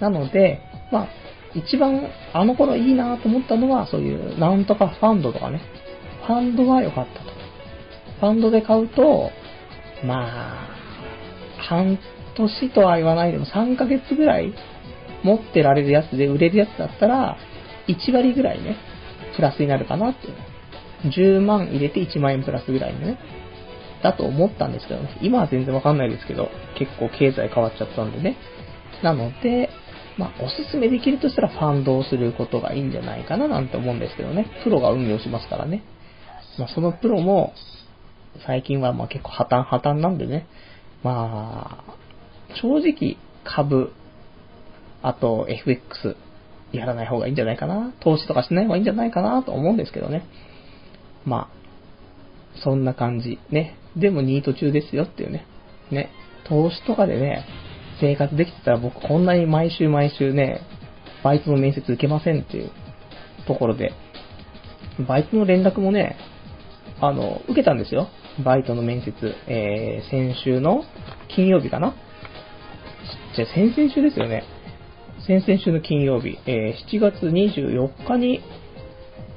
[0.00, 0.60] なので、
[0.90, 1.08] まあ、
[1.54, 5.60] 一番あの頃いいなと思ったのは、そういうなんとかファンドとかね。
[6.26, 7.30] ファンドは良かったと。
[8.20, 9.30] ファンドで買うと、
[10.04, 10.68] まあ、
[11.58, 11.98] 半
[12.36, 14.54] 年とは言わないでも3ヶ月ぐらい
[15.22, 17.36] 持ってられるやつで売れるやつだったら、
[17.88, 18.76] 1割ぐらいね、
[19.36, 20.34] プラスになるかなっていう。
[21.04, 23.18] 10万入れて1万円プラスぐらいのね、
[24.02, 25.18] だと思ったんですけどね。
[25.22, 28.36] 今は全然わかんないですけど、結構経済変わっちゃったんでね。
[29.02, 29.70] なので、
[30.16, 34.46] まあ、おすすめできるとしたらファンドをすることがいいんじゃないかななんて思うんですけどね。
[34.64, 35.84] プロが運用しますからね。
[36.58, 37.52] まあ、そのプロも、
[38.46, 40.46] 最近はまあ結構破綻破綻なんでね。
[41.02, 41.94] まあ、
[42.60, 43.92] 正直株、
[45.02, 46.16] あと FX
[46.72, 47.92] やらない方がいいんじゃないかな。
[48.00, 50.24] 投資とかしない方がいいんじゃないかなと思うんですけどね。
[51.28, 53.38] まあ、そんな感じ。
[53.50, 53.76] ね。
[53.96, 55.46] でもニート中ですよっていうね。
[55.90, 56.10] ね。
[56.48, 57.44] 投資とかでね、
[58.00, 60.62] 生活できてたら僕こんなに毎週毎週ね、
[61.22, 62.70] バイトの面接受けませんっていう
[63.46, 63.92] ところで、
[65.06, 66.16] バイトの連絡もね、
[67.00, 68.08] あの、受けたんですよ。
[68.44, 69.12] バイトの面接。
[69.46, 70.82] えー、先週の
[71.28, 71.94] 金曜日かな
[73.36, 74.44] じゃ先々週ですよね。
[75.26, 78.40] 先々週の金曜日、えー7月24日に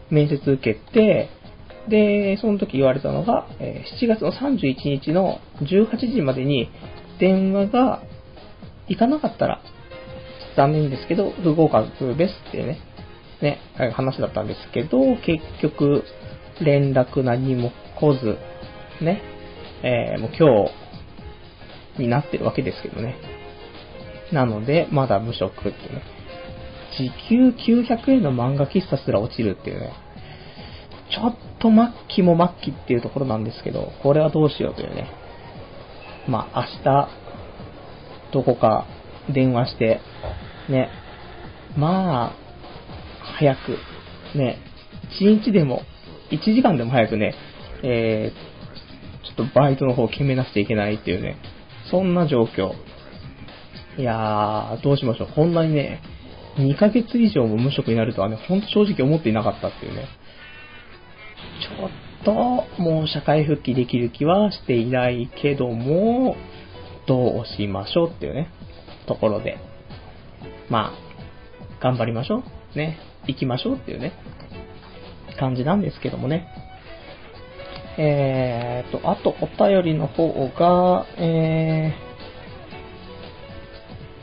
[0.10, 1.30] 面接受けて、
[1.90, 6.70] で、その時言われたのが、7月の31日の18時までに
[7.20, 8.02] 電話が
[8.88, 9.62] 行かなかったら、
[10.56, 12.80] 残念ですけど、不合格ですってね、
[13.42, 13.60] ね、
[13.94, 16.04] 話だったんですけど、結局、
[16.62, 18.38] 連絡何も来ず、
[19.04, 19.22] ね、
[19.84, 20.68] えーもう今
[21.98, 23.16] 日になってるわけですけどね。
[24.32, 26.04] なので、まだ無職っていうね。
[26.98, 29.94] 時給900円の漫画喫茶すら落ちるっていうね。
[31.10, 35.08] ちょっと末期も末期っていうところなんですけど、これはどうしようというね。
[36.28, 37.10] まあ、明日、
[38.34, 38.86] どこか
[39.34, 40.02] 電話して、
[40.70, 40.90] ね。
[41.78, 42.36] まあ、
[43.38, 43.78] 早く、
[44.38, 44.58] ね。
[45.20, 45.82] 1日でも、
[46.32, 47.36] 1時間でも早くね、
[47.84, 51.38] えー、ちょっとバイトの方を決めなくちゃいけないっていうね。
[51.90, 52.74] そんな状況。
[53.98, 55.28] いやー、どうしましょう。
[55.36, 56.02] こんなにね、
[56.58, 60.06] 2ヶ月以上も無職になるとはね、ほんと正直思っていなかったっていうね。
[61.78, 61.90] ちょっ
[62.26, 66.36] と、もう社会復帰できる気はしていないけども、
[67.08, 68.50] どうしましょうっていうね、
[69.08, 69.58] ところで。
[70.70, 72.44] まあ、頑張りましょ
[72.76, 72.78] う。
[72.78, 74.14] ね、行きましょうっていうね、
[75.40, 76.48] 感じなんですけどもね。
[77.98, 81.94] えーと、あとお便りの方が、え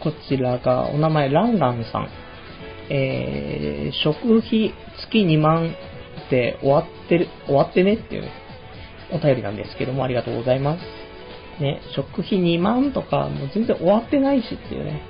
[0.01, 2.09] ー、こちらが、お名前ランランさん。
[2.91, 5.75] えー、食費月2万
[6.31, 8.31] で終わってる、終わってねっていうね、
[9.13, 10.81] お便りなんですけども、ありがとうございます。
[11.63, 15.03] ね、食費2万とか、もう全然終わってないしっていうね。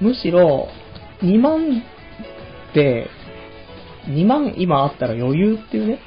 [0.00, 0.68] むしろ、
[1.22, 1.82] 2万
[2.74, 3.08] で、
[4.06, 5.98] 2万今あったら余裕っていうね。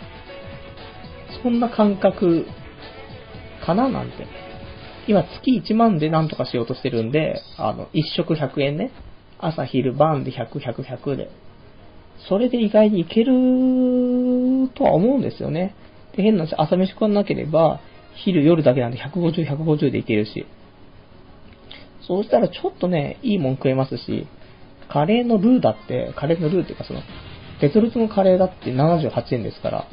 [1.43, 2.45] そんな感覚
[3.65, 4.27] かななんて。
[5.07, 8.91] 今月1万でなんとかしようとしてるんで、あの、1食100円ね。
[9.39, 11.29] 朝昼晩で100、100、100で。
[12.27, 15.75] それで意外にいけるとは思うんですよね。
[16.15, 17.79] で、変な話、朝飯食わなければ、
[18.15, 20.47] 昼夜だけなんで150、150でいけるし。
[22.01, 24.27] そうしたらちょっとね、いいもん食えますし、
[24.89, 27.01] カレーのルーだって、カレーのルーっていうかその、
[27.61, 29.87] レトルトのカレーだって78円ですから。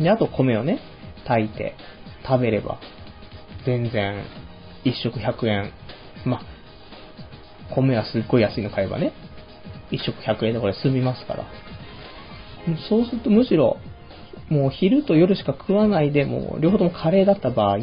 [0.00, 0.80] で、あと米をね、
[1.26, 1.74] 炊いて
[2.26, 2.80] 食べれば、
[3.64, 4.24] 全然、
[4.84, 5.72] 一食100円。
[6.24, 6.40] ま
[7.74, 9.12] 米はすっごい安いの買えばね、
[9.94, 11.44] 一食100円でこれ済みますから。
[12.88, 13.78] そうするとむしろ、
[14.48, 17.78] もう昼と夜しか食わないでも、両方ともカレーだった場合、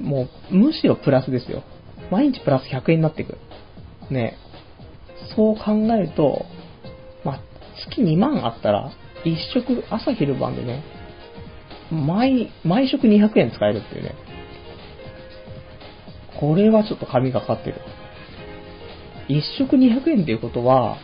[0.00, 1.62] もうむしろプラスですよ。
[2.10, 3.38] 毎日プラス100円になっていく。
[4.10, 4.36] ね。
[5.36, 6.44] そう考えると、
[7.24, 7.40] まあ、
[7.88, 8.92] 月2万あったら、
[9.24, 10.82] 一食朝昼晩でね、
[11.90, 14.14] 毎、毎食200円使えるっていうね。
[16.38, 17.76] これはちょっと神がかってる。
[19.28, 20.98] 一食200円っていうことは、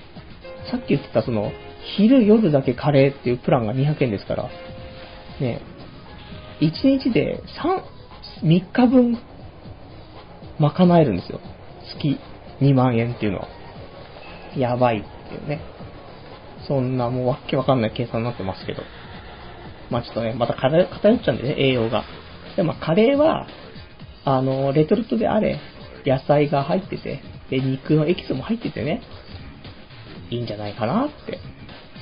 [0.70, 1.52] さっき言ってたその、
[1.96, 4.50] 昼夜だけカレーっていうプランが200円ですから、
[5.40, 5.62] ね、
[6.60, 7.42] 1日で
[8.42, 9.18] 3、3日分
[10.58, 11.40] 賄えるんですよ。
[11.96, 12.18] 月
[12.60, 13.48] 2万円っていうのは。
[14.56, 15.60] やばいっていうね。
[16.68, 18.82] そんなもうわけわかんない計算になってますけど。
[19.90, 20.88] まあちょっとね、また偏っ
[21.24, 22.04] ちゃうんでね、栄養が。
[22.56, 23.46] でもカレーは、
[24.24, 25.58] あの、レトルトであれ、
[26.04, 29.02] 野菜が入ってて、で、肉のエキスも入っててね、
[30.30, 31.38] いいんじゃないかなって。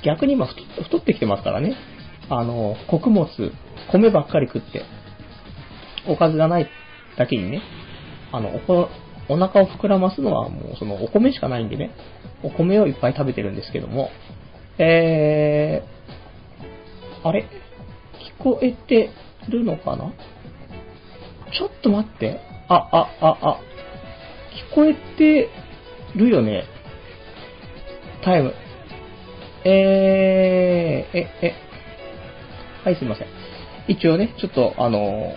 [0.05, 1.77] 逆に今太ってきてますからね。
[2.31, 3.27] あの、穀物、
[3.91, 4.83] 米ばっかり食って、
[6.07, 6.69] おかずがない
[7.17, 7.63] だけにね、
[8.31, 8.89] あの、お、
[9.31, 11.91] お腹を膨らますのはもうそのお米しかないんでね、
[12.43, 14.11] お米をいっぱい食べてるんですけども、
[14.79, 17.47] えー、あれ？
[18.39, 19.11] 聞こえて
[19.49, 20.13] るのかな？
[21.53, 22.41] ちょっと待って。
[22.69, 23.61] あ、あ、あ、あ、
[24.73, 25.51] 聞こえて
[26.17, 26.65] るよね。
[28.23, 28.55] タイム。
[29.65, 31.55] えー、え、え、
[32.85, 33.29] はい、すいません。
[33.89, 35.35] 一応ね、ちょっと、あの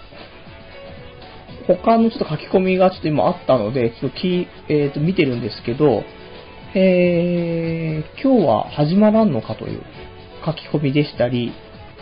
[1.67, 6.03] 他のちょっと書き込みがちょっと今あったので、ちょっとき、えっ、ー、と、見てるんですけど、
[6.73, 9.83] えー、今日は始まらんのかという
[10.45, 11.53] 書き込みでしたり、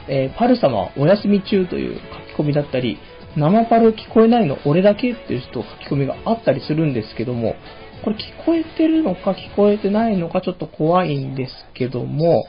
[0.08, 3.00] えー、パル様お休み中という書き込みだったり、
[3.36, 7.56] 生パル聞こえないの俺だけっていう人書き込みがあったりするんですけども、
[8.04, 12.46] これ聞こえてるのか聞こえてないのかちょっと怖いんですけども、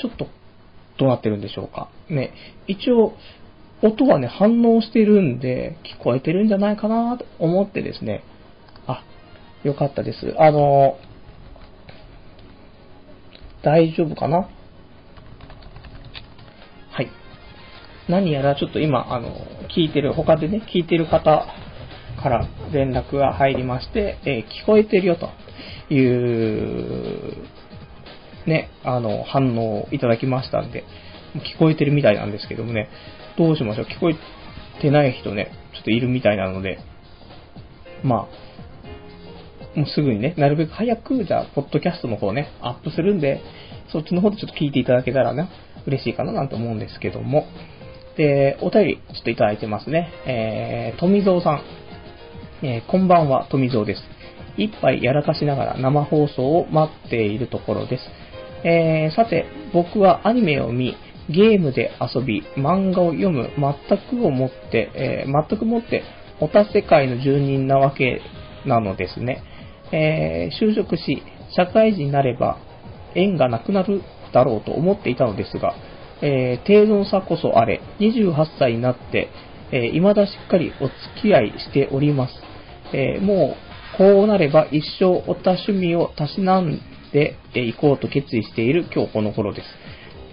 [0.00, 0.26] ちょっと
[0.98, 1.88] どうなってるんでしょうか。
[2.08, 2.32] ね、
[2.66, 3.14] 一応、
[3.82, 8.22] 音はね、反応してるんで、聞こえてるんじゃないかなと思ってですね、
[8.86, 9.02] あ、
[9.62, 10.34] よかったです。
[10.38, 10.98] あの、
[13.62, 14.48] 大丈夫かな？
[18.10, 19.28] 何やらちょっと今、あの、
[19.74, 21.46] 聞いてる、他でね、聞いてる方
[22.22, 25.30] から連絡が入りまして、えー、聞こえてるよと
[25.94, 27.46] いう、
[28.46, 30.84] ね、あの、反応をいただきましたんで、
[31.54, 32.88] 聞こえてるみたいなんですけどもね、
[33.38, 33.86] どうしましょう。
[33.86, 34.16] 聞こえ
[34.82, 36.78] てない人ね、ちょっといるみたいなので、
[38.02, 38.28] ま
[39.76, 43.40] あ、もうすぐにね、なるべく早く、じゃあ、ポッドキャストの方ね、アップするんで、
[43.92, 45.48] そっちの方でちょっと聞いていただけたらね、
[45.86, 47.46] 嬉しいかななんて思うんですけども、
[48.20, 50.12] で、お便りちょっといただいてますね。
[50.26, 51.62] えー、富蔵さん。
[52.62, 54.02] えー、こんばんは、富蔵です。
[54.58, 58.04] 一杯やらかしながら生放送を待っているところです。
[58.62, 60.96] えー、さて、僕はアニメを見、
[61.30, 66.02] ゲームで遊び、漫画を読む、全くをもって、えー、全くもって、
[66.40, 68.20] おた世界の住人なわけ
[68.66, 69.42] なのですね。
[69.92, 71.22] えー、就職し、
[71.56, 72.58] 社会人になれば、
[73.14, 74.02] 縁がなくなる
[74.34, 75.74] だろうと思っていたのですが、
[76.22, 79.28] えー、低能さこそあれ、28歳になって、
[79.72, 82.34] えー、未だしっかりお付き合いしております。
[82.92, 83.56] えー、も
[83.94, 86.80] う、こうなれば一生おた趣味をたしなん
[87.12, 89.66] でいこうと決意している今日この頃です。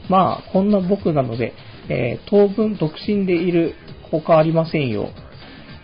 [0.09, 1.53] まあ、こんな僕なので、
[1.89, 3.73] えー、当分独身でいる
[4.11, 5.09] ほかありませんよ。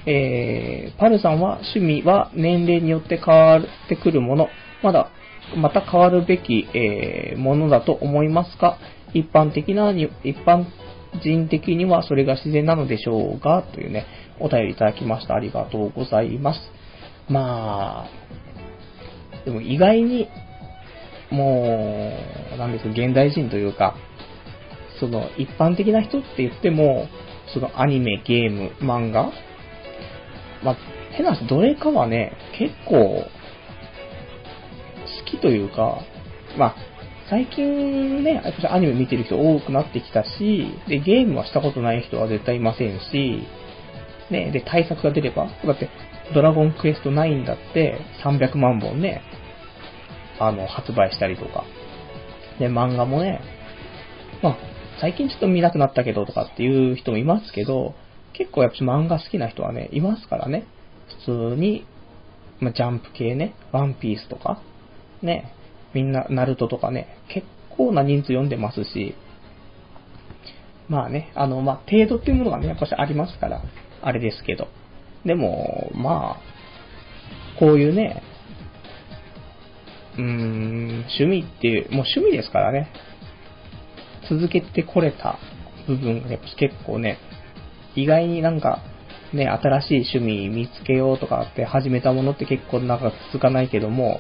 [0.06, 4.50] えー、パルさんは趣味は年齢によって変わってくるもの、
[4.82, 5.10] まだ
[5.58, 8.78] また変わるべき、えー、ものだと思いますか？
[9.14, 10.12] 一般的な、一
[10.46, 10.66] 般
[11.22, 14.06] 人的にはそれが自然なのでしょうが、というね、
[14.40, 15.36] お便りいただきました。
[15.36, 16.60] ありがとうございます。
[17.30, 18.10] まあ、
[19.46, 20.28] でも意外に、
[21.32, 22.12] も
[22.54, 23.96] う、なんですか、現代人というか、
[25.00, 27.08] その、一般的な人って言っても、
[27.54, 29.32] そのアニメ、ゲーム、漫画、
[30.64, 30.78] まあ、
[31.12, 33.26] 変な話、どれかはね、結構、
[35.26, 36.00] 好きというか、
[36.58, 36.76] まあ、
[37.30, 43.44] 最近ね、アニメ見てる人多くなってきたし、で、ゲームはしたことない人は絶対いませんし、
[44.30, 45.90] ね、で、対策が出れば、だって、
[46.34, 49.22] ドラゴンクエスト9だって300万本ね、
[50.40, 51.64] あの、発売したりとか。
[52.60, 53.42] で、漫画もね、
[54.42, 54.58] まあ、
[55.00, 57.94] 最近ちょっと見なくなったけどとかっていう人もいますけど、
[58.34, 60.66] 結構やっぱ漫画好きな人はね、いますからね。
[61.26, 61.86] 普通に、
[62.60, 64.62] まあ、ジャンプ系ね、ワンピースとか、
[65.22, 65.54] ね、
[65.94, 69.16] みんな、ナルトとかね、結構な人数読んでますし、
[70.90, 73.62] まあね、あの、まあ、程度っていうものがね、やっぱしありますから、
[74.02, 74.68] あれですけど。
[75.26, 78.22] でも、まあ、こういうね、
[80.18, 82.90] うーん、趣味っていう、もう趣味ですからね、
[84.30, 85.38] 続けてこれた
[85.88, 87.18] 部分がやっぱ結構ね、
[87.96, 88.82] 意外になんか、
[89.34, 94.20] ね、新しい趣味見つけようとかって始めたものって結構長く続かないけども、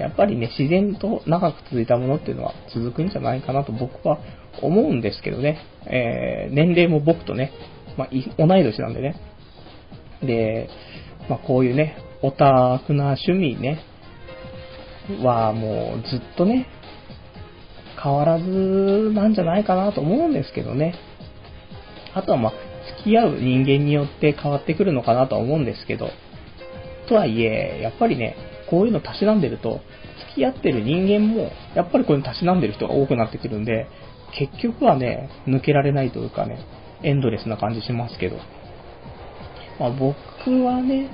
[0.00, 4.18] やっぱりね、自然と長く続いたものっていうのは続くんじゃないかなと僕は
[4.62, 5.58] 思うんですけどね。
[5.86, 7.52] えー、年齢も僕とね、
[7.96, 9.16] まあ、同い年なんでね。
[10.22, 10.68] で、
[11.28, 13.80] まあ、こういうね、オタクな趣味ね、
[15.22, 16.66] はもうずっとね、
[18.02, 20.94] 変わらずなんじゃないかなと思うんですけどね。
[22.14, 22.52] あとはまあ、
[22.98, 26.10] 付き合う人間によって変わってくるのかなとは思うんですけど、
[27.08, 28.36] とはいえ、やっぱりね、
[28.70, 29.80] こういうのたしなんでると、
[30.30, 33.86] 付き合ってる人間も、やっぱりこういうのたしなんでる人が多くなってくるんで、
[34.38, 36.60] 結局はね、抜けられないというかね、
[37.02, 38.36] エンドレスな感じしますけど。
[39.78, 40.14] まあ、僕
[40.64, 41.10] はね、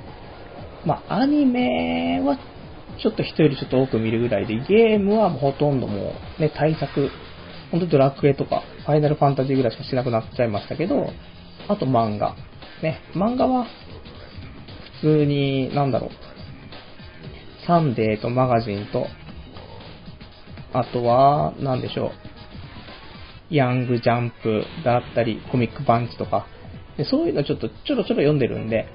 [0.85, 2.37] まあ、アニメは
[3.01, 7.09] ちょっと人よりちょっと多く見るぐらいで、ゲームはほとんどもうね、対策、
[7.71, 11.09] ほんとドラクエとか、ファイナルファンタジーぐらいしかしなくなっちゃいましたけど、
[11.67, 12.35] あと漫画。
[12.81, 13.65] ね、漫画は、
[15.01, 16.09] 普通に、なんだろう、
[17.67, 19.07] サンデーとマガジンと、
[20.73, 22.11] あとは、なんでしょう、
[23.49, 26.47] ヤングジャンプだったり、コミックパンチとか、
[26.97, 28.87] でそういうのちょっとちょろちょろ読んでるんで、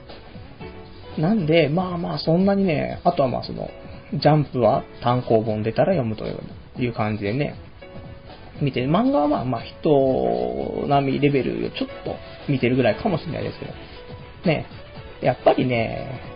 [1.18, 3.68] なんで、まあまあそんなにね、あとはまあその、
[4.14, 6.24] ジャンプは単行本出たら読むと
[6.80, 7.56] いう感じでね、
[8.60, 12.16] 見て、漫画はまあまあ人並みレベルをちょっと
[12.48, 13.72] 見てるぐらいかもしれないですけど、
[14.46, 14.66] ね、
[15.20, 16.31] やっぱりね、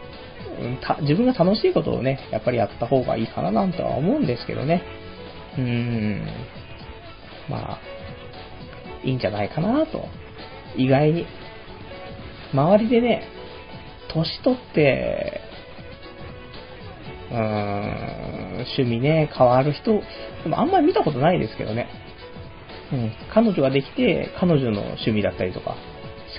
[0.80, 4.82] た自分が楽しいことをね、やっぱりやった方がいいかななんとは思うんですけどね。
[5.58, 6.26] うーん、
[7.48, 7.78] まあ、
[9.04, 10.06] いいんじゃないかなと。
[10.76, 11.26] 意外に。
[12.52, 13.24] 周りでね、
[14.08, 15.40] 年取って、
[17.30, 20.00] うーん、趣味ね、変わる人、
[20.42, 21.88] でもあんまり見たことないですけどね。
[22.92, 25.76] うん、彼女ができて、彼女の趣味だったりとか、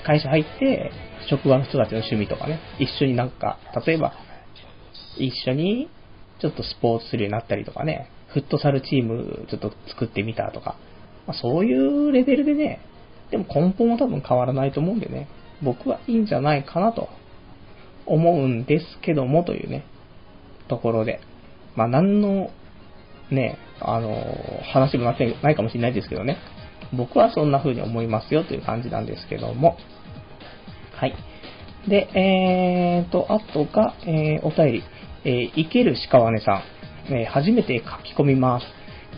[0.04, 0.90] 会社入って、
[1.28, 4.12] 職場の人たちの趣味とかね、一緒になんか、例えば、
[5.16, 5.88] 一緒に
[6.40, 10.76] ちょっとスポーツするようになったりとかね、フットサルチームちょっと作ってみたとか、
[11.26, 12.80] まあ、そういうレベルでね、
[13.30, 15.28] でも根本は多分変わらないと思うんでね、
[15.62, 17.08] 僕はいいんじゃないかなと
[18.06, 19.84] 思うんですけどもというね、
[20.68, 21.20] ところで。
[21.76, 22.50] まあ、何の、
[23.30, 24.14] ね、あの、
[24.72, 26.38] 話もなってないかもしれないですけどね。
[26.92, 29.76] 僕はそんな風に思いますよという感じなんですけども。
[30.98, 31.14] はい。
[31.88, 34.82] で、えーと、あとが、えー、お便り。
[35.24, 36.62] えー、生ける鹿わねさ
[37.08, 37.12] ん。
[37.12, 38.66] えー、初めて書き込みます。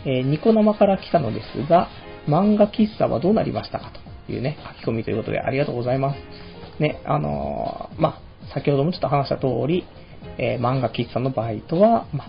[0.05, 1.89] えー、ニコ生から来たのですが、
[2.27, 3.91] 漫画喫茶はどうなりましたか？
[4.25, 6.17] というね、書き込みということでありがとうございます。
[6.79, 9.85] ね、あのー、まあ、先ほどもちょっと話した通り、
[10.37, 12.25] えー、漫画喫茶のバイトは、ま、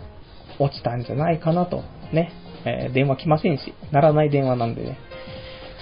[0.59, 1.83] 落ちたんじゃないかなと、
[2.13, 2.33] ね、
[2.65, 4.99] えー、電話来ませんし、ならない電話なんでね、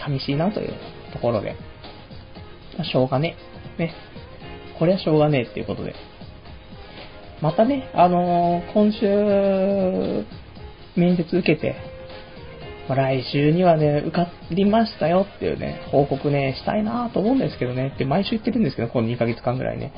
[0.05, 0.75] 寂しいなという
[1.13, 1.57] ところで、
[2.85, 3.37] しょうがね、
[3.81, 3.95] ね、
[4.79, 5.95] これはしょうがねえっていうことで。
[7.41, 10.27] またね、あのー、今週、
[10.97, 11.75] 面接受けて、
[12.89, 19.93] 来週にはね、受かりましたよっていうね、報告ね、したいなと思うんですけどね、って毎週言ってるんですけど、この2ヶ月間ぐらいね。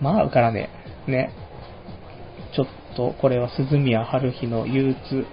[0.00, 0.70] まあ、受からね
[1.06, 1.30] ね。
[2.54, 5.26] ちょっと、これは鈴宮春日の憂鬱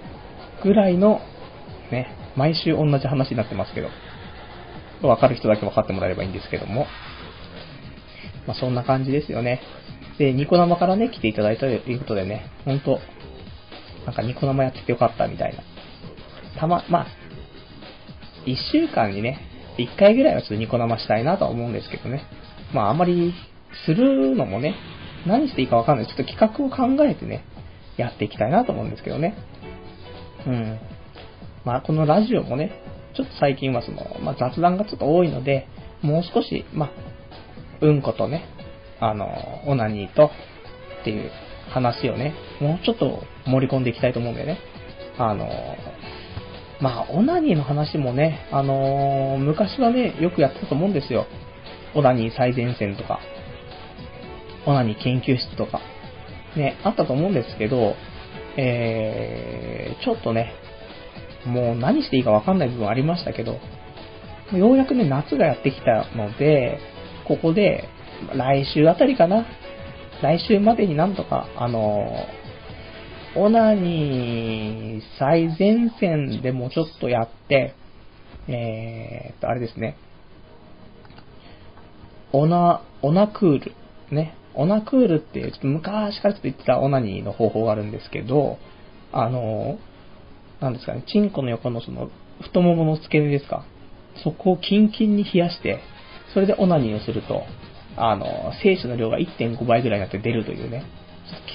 [0.63, 1.21] ぐらいの、
[1.91, 3.89] ね、毎週同じ話になってますけど、
[5.07, 6.85] わかる人だけ分かってもらえればいいんですけども、
[8.47, 9.61] まあ、そんな感じですよね。
[10.17, 12.99] で、ニコ生からね、来ていただいたということでね、ほんと、
[14.05, 15.63] なんかニコ生やっててよかったみたいな。
[16.59, 17.07] たま、まあ、
[18.45, 19.39] 一週間にね、
[19.77, 22.23] 一回ぐらいはちょっとニコ生したいなとは思うんですけどね。
[22.73, 23.33] まああんまり
[23.85, 24.75] するのもね、
[25.25, 26.07] 何していいかわかんない。
[26.07, 27.45] ちょっと企画を考えてね、
[27.97, 29.35] やっていきたいなと思うんですけどね。
[30.45, 30.79] うん。
[31.65, 32.71] まあこのラジオもね、
[33.15, 35.67] ちょっと最近はその、まあ雑談がちょっと多いので、
[36.01, 36.89] もう少し、まあ、
[37.83, 38.45] うんことね、
[38.99, 39.27] あの、
[39.67, 40.31] オナニーと
[41.01, 41.29] っていう
[41.69, 44.59] 話をね、もうちょっと盛り込んでいきたいと思うんだよね。
[45.17, 45.49] あの、
[46.81, 51.27] まあ、オナニーの話もね、あの昔はね、よくやってたと思うんですよ。
[51.93, 53.19] オナニー最前線とか、
[54.65, 55.81] オナニー研究室とか、
[56.55, 57.95] ね、あったと思うんですけど、
[58.57, 60.53] えー、ちょっとね、
[61.45, 63.59] もう何していいかわかんない部分ありましたけど、
[64.53, 66.79] ようやくね、夏がやってきたので、
[67.27, 67.87] ここで、
[68.35, 69.45] 来週あたりかな？
[70.21, 72.25] 来週までになんとか、あの、
[73.35, 77.75] オナニー最前線でもちょっとやって、
[78.47, 79.97] えー、と、あれですね。
[82.31, 83.71] オナ、オナクール。
[84.11, 84.35] ね。
[84.53, 88.57] オナクールって、ちょっと昔からちょっと言ってたオナニーの方法があるんですけど、
[89.11, 89.77] あの、
[90.61, 92.09] なんですかね、チンコの横のその、
[92.41, 93.65] 太ももの付け根ですか。
[94.23, 95.79] そこをキンキンに冷やして、
[96.33, 97.43] それでオナニーをすると、
[97.95, 100.83] あの、精子の量が1.5倍ぐらいになって出るというね、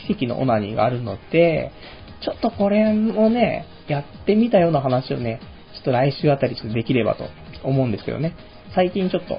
[0.07, 1.73] 奇跡のオナニーがあるので、
[2.21, 5.41] ちょっとこれもね、やってみたような話をね、
[5.75, 7.25] ちょっと来週あたりちょっとできればと
[7.63, 8.35] 思うんですけどね。
[8.75, 9.39] 最近ちょっと、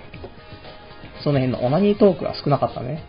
[1.23, 3.03] その辺のオナニートークが少なかったね。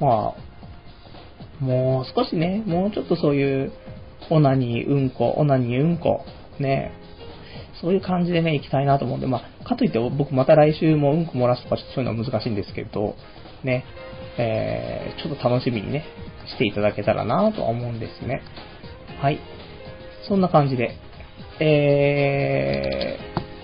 [0.00, 3.72] まあ、もう少しね、もうちょっとそういう、
[4.30, 6.24] オナニーうんこ、オナニーうんこ、
[6.58, 6.92] ね、
[7.80, 13.14] そういう感じでね、行きたいなと思うんで、まあ、かといって僕また来週もうんこ漏らすとかちょっとそういうのは難しいんですけど、
[13.62, 13.84] ね、
[14.38, 16.04] えー、ちょっと楽しみにね、
[16.46, 18.42] していただけたらなとは思うんですね。
[19.20, 19.40] はい。
[20.28, 20.96] そんな感じで、
[21.60, 23.18] え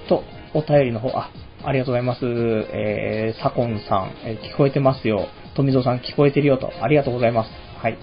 [0.04, 0.22] ーと、
[0.54, 1.30] お便りの方、あ、
[1.64, 2.24] ありがとうございます。
[2.24, 5.28] えー、サコンさん、えー、聞こえてますよ。
[5.56, 6.70] 富蔵さん聞こえてるよと。
[6.82, 7.50] ありがとうございます。
[7.80, 7.98] はい。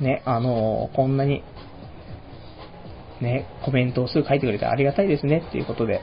[0.00, 1.42] ね、あのー、こんなに
[3.20, 6.00] ね、コメントをすぐ書いてくれてありがたいですねっていうことで、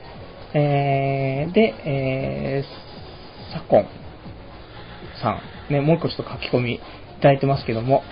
[0.53, 3.87] えー、で、えー、サコン
[5.21, 5.39] さ
[5.69, 6.79] ん、ね、もう一個ちょっと書き込みい
[7.21, 8.03] ただいてますけども、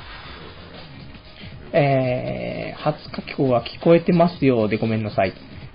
[1.73, 5.33] えー、初書き込みは聞こえてますようでごめんなさい。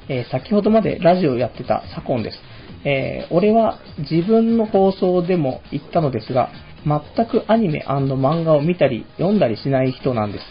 [0.09, 2.39] えー、先ほどまでラジオやってたサコンです。
[2.85, 6.51] えー、俺は自分の放送でも言ったのですが、
[6.87, 10.45] 全くアニメ漫画を見たり読んだりしない人なんです。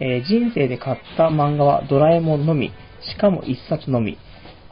[0.00, 2.72] えー、人生で買った漫画はドラえもんのみ、
[3.02, 4.18] しかも一冊のみ。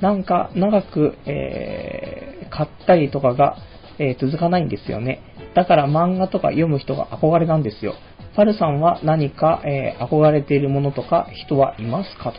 [0.01, 3.57] なんか長く、えー、買ったりとかが、
[3.99, 5.22] えー、続かないんですよね。
[5.55, 7.95] だから漫画とか読む人が憧れなんですよ。
[8.37, 12.39] パルさんは何か、えー、憧れているものとか人はいますかと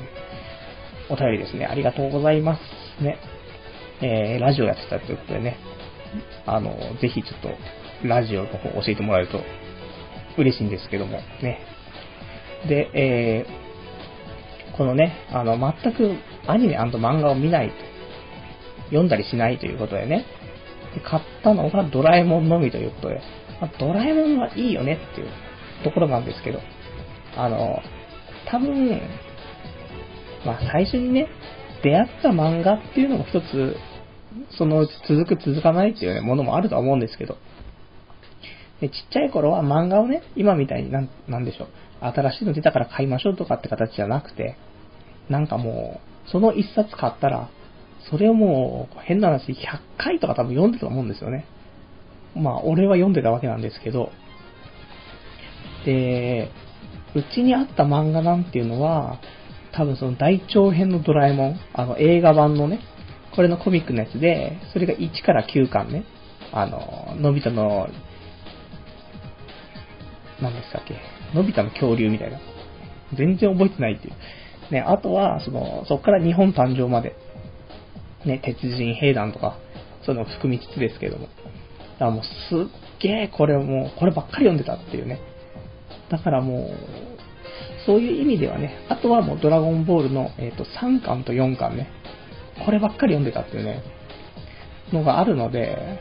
[1.14, 1.66] お便りですね。
[1.66, 2.58] ありがとうございま
[2.98, 3.18] すね。
[4.02, 5.58] えー、ラジオやってたということでね。
[6.46, 6.72] あの、
[7.02, 7.50] ぜひちょっと、
[8.08, 9.42] ラジオの方教えてもらえると
[10.38, 11.60] 嬉しいんですけども、ね。
[12.68, 16.16] で、えー、このね、あの、全く
[16.48, 17.76] アニメ漫画を見ないと、
[18.86, 20.26] 読んだりしないということでね、
[20.94, 23.22] で買ったのがドラえもんのみということで、
[23.62, 25.28] まあ、ドラえもんはいいよねっていう
[25.84, 26.60] ところなんですけど、
[27.38, 27.80] あの、
[28.50, 29.02] 多分、
[30.46, 31.28] まあ最初にね、
[31.84, 33.76] 出会った漫画っていうのも一つ、
[34.58, 37.38] そのうち続く続かないっていうね、ものもあるとは思うんですけど、
[38.82, 41.68] でちっちゃい頃は漫画をね、今みたいになん、なんでしょう、
[42.02, 44.58] 新しいの出たから買いましょうとかって形じゃなくて、
[45.30, 47.50] なんかもう、その一冊買ったら、
[48.10, 49.56] それをもう、変な話、100
[49.98, 51.46] 回とか多分読んでたと思うんですよね。
[52.36, 54.12] まあ、俺は読んでたわけなんですけど、
[55.86, 56.50] で、
[57.16, 59.20] うちにあった漫画なんていうのは、
[59.72, 62.80] 多分その大長編のドラえもん、あの映画版のね、
[63.36, 66.06] これのコミックのやつで、それが1から9巻ね、
[66.52, 67.88] あの、のび太の、
[70.42, 70.96] 何でしたっけ、
[71.34, 72.40] のび太の恐竜みたいな。
[73.14, 74.74] 全然覚えてないっていう。
[74.74, 77.16] ね、あとは、その、そっから日本誕生まで、
[78.26, 79.58] ね、鉄人兵団とか、
[80.04, 81.28] そういうのを含みつつですけども。
[81.28, 85.20] だからもうすっげえこれもう、こればっかり読んでたっていうね。
[86.10, 86.70] だからもう、
[87.86, 91.90] そういう意味ではね、あとはもうドラゴンボールの、えーと、と3巻と4巻ね、
[92.66, 93.84] こればっかり読んでたっていうね、
[94.92, 96.00] のがあるので、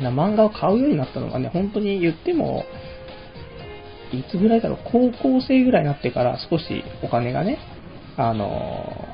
[0.00, 2.64] な漫画を買うようになったのがね、本当に言っても、
[4.12, 7.58] いつぐらいだろう、高校生ぐらいになってから少しお金がね、
[8.16, 9.08] あの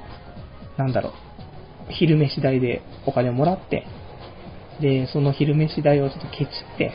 [0.77, 1.13] ー、なんだろう、
[1.93, 3.87] 昼飯代でお金をもらって、
[4.81, 6.93] で、その昼飯代をちょっとケチって、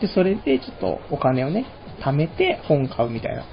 [0.00, 1.66] で、それでちょっとお金をね、
[2.04, 3.44] 貯めて本買うみたいな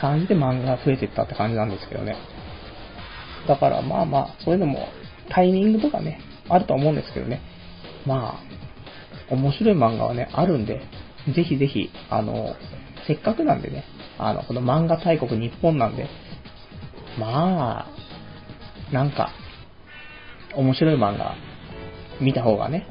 [0.00, 2.16] 感じで漫画が増えてったって感じなんですけどね。
[3.46, 4.88] だからまあまあ、そういうのも
[5.30, 7.40] タイミングとかね、あると思うんですけどね。
[8.06, 8.40] ま
[9.30, 10.82] あ、面白い漫画はね、あるんで、
[11.34, 12.54] ぜひぜひ、あの、
[13.06, 13.84] せっかくなんでね、
[14.18, 16.08] あの、この漫画大国日本なんで、
[17.18, 19.30] まあ、なんか、
[20.54, 21.34] 面白い漫画
[22.20, 22.86] 見た方がね、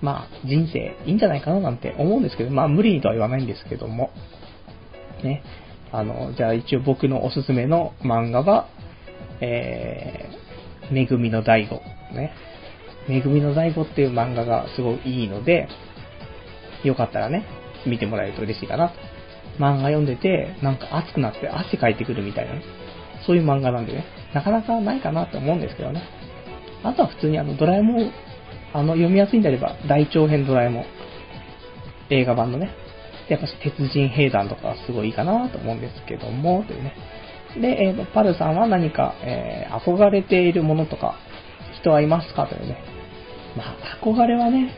[0.00, 4.10] まあ、人生いいんじゃないかななんて思うんですけど、まあ、無理にとは言わないんですけども、
[5.22, 5.42] ね、
[5.92, 8.68] あの、じゃあ一応僕のおすすめの漫画は、
[9.40, 11.82] えー、めぐみの大悟、
[12.14, 12.32] ね。
[13.08, 15.68] めぐみの大悟っていう漫画がすごいいいので、
[16.84, 17.44] よかったらね、
[17.86, 18.94] 見てもらえると嬉しいかなと。
[19.58, 22.62] 漫画読んでて、なんか熱くなって汗かいてくるみたいなね。
[23.26, 26.02] そういう漫画なんでね、なかなかないかなと思うんですけどね。
[26.82, 28.10] あとは普通にあの、ドラえもん、
[28.72, 30.84] あの、読みやすいんであれば、大長編ドラえもん、
[32.08, 32.70] 映画版のね、
[33.28, 36.94] やっぱし鉄人兵団とかはすごいいいかなと思うんですけども、というね。
[37.60, 41.16] で、えー、パルさんは何か、えー、憧れているものとか、
[41.80, 42.46] 人はいますか？
[42.46, 42.78] というね。
[43.56, 44.74] まあ、憧れはね、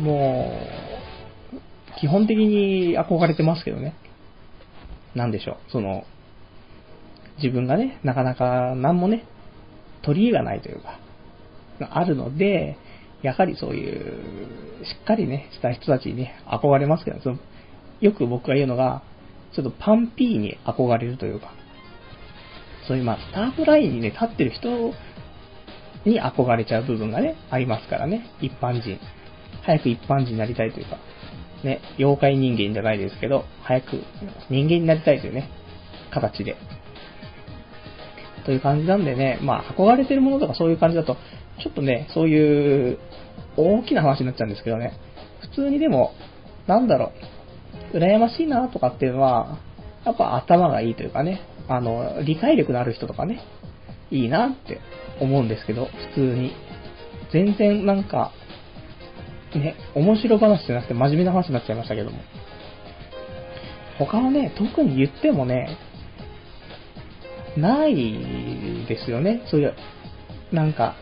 [0.00, 0.95] もう、
[2.00, 3.94] 基本的に憧れてますけどね。
[5.14, 6.04] なんでしょう、その、
[7.38, 9.24] 自分がね、なかなか何もね、
[10.02, 10.98] 取り柄がないというか、
[11.90, 12.76] あるので、
[13.22, 17.38] やはりそういう、しっかりね、した人たちにね、憧れますけど、その
[18.00, 19.02] よく僕が言うのが、
[19.54, 21.52] ちょっとパンピーに憧れるというか、
[22.86, 24.92] そういうまあ、スタートラインにね、立ってる人
[26.04, 28.98] に憧れちゃう部分がね、ありますからね、一般人。
[29.62, 30.98] 早く一般人になりたいというか、
[31.64, 34.02] ね、妖怪人間じゃないですけど、早く
[34.50, 35.48] 人間になりたいというね、
[36.10, 36.56] 形で。
[38.44, 41.16] という感じなんでね、まあ、憧れてるものとかそういう感じだと、
[41.62, 42.98] ちょっとね、そういう
[43.56, 44.92] 大きな話になっちゃうんですけどね、
[45.40, 46.12] 普通にでも、
[46.66, 47.12] なんだろ
[47.92, 49.58] う、羨ましいなとかっていうのは、
[50.04, 53.40] やっぱ頭がいいというかね、あの、理解力のある人とかね、
[54.10, 54.80] いいなって
[55.20, 56.52] 思うんですけど、普通に。
[57.32, 58.32] 全然なんか、
[59.58, 62.18] ね、面白話じゃなくて真面目な話になっちゃいましたけども。
[63.98, 65.76] 他はね、特に言ってもね、
[67.56, 69.42] ないですよね。
[69.46, 69.74] そういう、
[70.52, 70.94] なんか、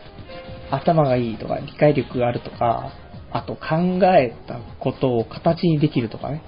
[0.71, 2.91] 頭がいいとか、理解力があるとか、
[3.31, 6.41] あと考えたことを形にできるとかね。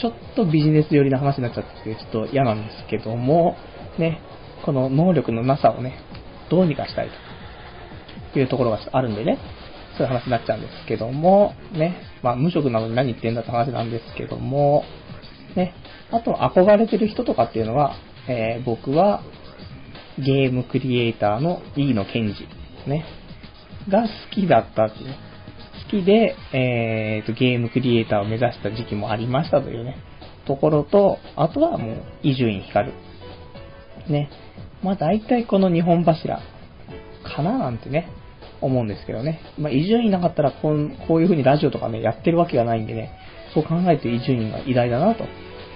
[0.00, 3.56] ちょっとビジネス寄りな話になっちゃってちょっと嫌なんですけども、
[3.98, 4.20] ね、
[4.64, 5.98] この能力のなさをね、
[6.50, 7.10] どうにかしたい
[8.32, 9.38] というところがあるんでね、
[9.96, 14.84] そういう話になっちゃうんですけども、ね、まあ無職なのに何言ってんだって話なんですけども、
[15.56, 15.74] ね、
[16.10, 17.94] あと憧れてる人とかっていうのは、
[18.28, 19.22] えー、僕は
[20.18, 22.34] ゲームクリエイターの飯野健
[22.86, 23.04] 二、ね、
[23.88, 25.14] が好きだったっていう。
[25.84, 29.96] 好きで、えーと、ゲームクリエイターを目指した時期もありましたというね、
[30.46, 32.92] ところと、あとはもう、伊集院光。
[34.08, 34.30] ね。
[34.82, 36.40] まあ大体この2本柱
[37.22, 38.08] かななんてね、
[38.62, 39.40] 思うんですけどね。
[39.58, 43.10] まあ伊集院なかったらこうこういう風にラジオとかね、やってるわけがないんでね、
[43.54, 45.24] そう考えて伊集院が偉大だなと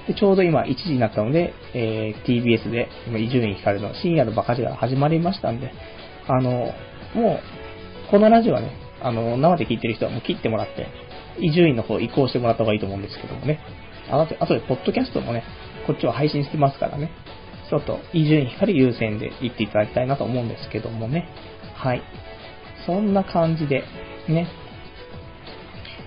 [0.06, 5.72] で、ちょうど今1時になったので、えー、TBS で、今、伊集院光の深夜のバカ力が始まりましたんで、
[6.28, 6.72] あの、
[7.14, 7.40] も
[8.08, 8.70] う、このラジオはね、
[9.02, 10.86] あの、生で聞いてる人はもう切ってもらって、
[11.38, 13.60] 伊集院の方移行してもらった方がいいと思うんですけどもね。
[14.08, 15.42] あと、あとで、ポッドキャストもね、
[15.86, 17.10] こっちは配信してますからね。
[17.68, 21.28] ちょっと、伊集院光優先で言っていただきたいなと思うんですけどもね。
[21.74, 22.02] はい。
[22.86, 23.82] そんな感じで、
[24.28, 24.48] ね。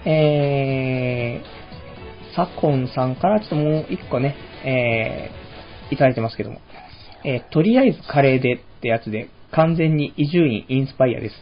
[0.05, 6.61] えー、サコンさんからちょっともう一個ね、えー、いただいてますけども。
[7.25, 11.35] えー、とりあえずカレーでってやつで、完全に伊集院インスパイアです。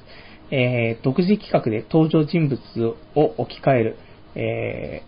[0.49, 2.59] えー、独自企画で登場人物
[3.15, 3.97] を置き換える、
[4.35, 5.03] え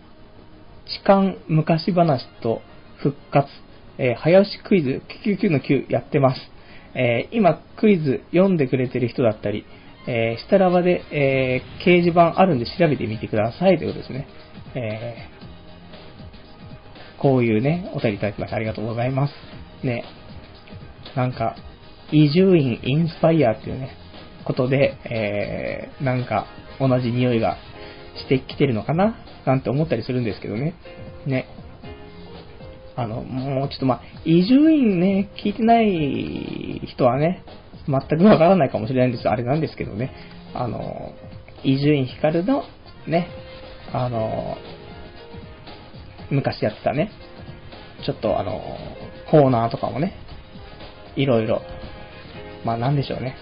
[0.86, 2.60] ー、痴漢昔話と
[2.98, 3.48] 復活、
[3.98, 6.40] えー、早押しクイズ999の9やってます。
[6.94, 9.64] えー、今クイズ読んでくれてる人だったり、
[10.06, 14.26] えー、下ラバで、えー、掲示板あるんで調べてみてくださいということですね。
[14.74, 15.40] えー
[17.20, 19.34] こういうね、お便りいただきましてありがとうございます。
[19.84, 20.04] ね。
[21.14, 21.54] なんか、
[22.10, 23.90] 伊集院インスパイアっていうね、
[24.46, 26.46] ことで、えー、なんか、
[26.78, 27.58] 同じ匂いが
[28.16, 30.74] してきてるのかななんて思ったりするんですけどね。
[31.26, 31.46] ね。
[32.96, 37.44] あの、もうちょっとまあ、伊集院ね、聞いてない人はね、
[37.90, 40.12] 全くわからないかもしれないんですあれなんですけどね。
[40.54, 41.12] あの、
[41.62, 42.64] 伊集院光の
[43.06, 43.28] ね、
[43.92, 44.56] あの、
[46.30, 47.10] 昔やってたね、
[48.04, 48.60] ちょっとあの、
[49.30, 50.14] コーナーとかもね、
[51.16, 51.62] いろいろ、
[52.64, 53.36] まあなんでしょうね。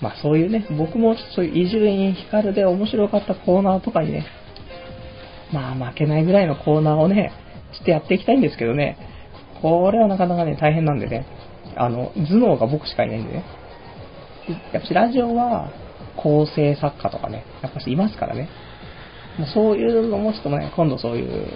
[0.00, 4.26] まあそういうね、僕もそういう伊集院光で面白かったコーナーとかにね、
[5.52, 7.32] まあ負けないぐらいのコーナーをね、
[7.72, 8.96] ちょっとやっていきたいんですけどね、
[9.60, 11.26] これはなかなかね、大変なんでね、
[11.76, 13.44] あの、頭脳が僕しかいないんでね。
[14.72, 15.70] やっぱしラジオは
[16.16, 18.48] 構成作家とかね、やっぱしいますからね。
[19.38, 21.46] もうそういうのもちょっとね、今度そういう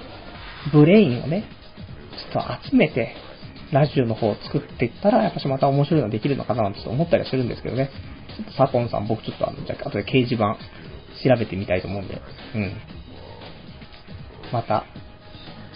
[0.73, 1.45] ブレインをね、
[2.33, 3.15] ちょっと集めて、
[3.73, 7.91] ラジオの方を作っていったら、やっぱしまた面白いのできるのかななんて思ったりはするんですけどね。
[8.37, 10.57] ちょっとサポンさん、僕ちょっとあの、じゃあ後で掲示板
[11.23, 12.21] 調べてみたいと思うんで、
[12.55, 12.73] うん。
[14.53, 14.85] また、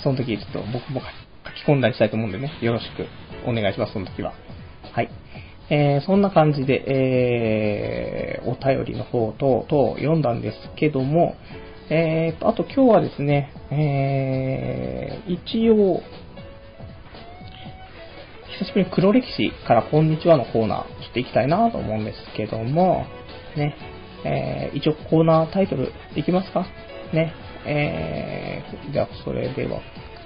[0.03, 3.07] その時ちょっと僕も書き込んだりしたいと思うんでね、よろしく
[3.49, 4.32] お願いします、その時は。
[4.92, 5.11] はい。
[5.70, 11.34] えー、そんな感じで、えー、お便りの方と、と読んだんですけども、
[11.90, 16.01] えーと、あと今日はですね、えー、一応、
[18.59, 23.07] 久しぶりに黒歴史からこんにちはのコーナー、ちょっと行きたいなと思うんですけども、
[23.57, 23.74] ね、
[24.24, 26.66] えー、一応コーナータイトルいきますか？
[27.12, 27.32] ね、
[27.66, 29.80] えー、じゃあそれでは、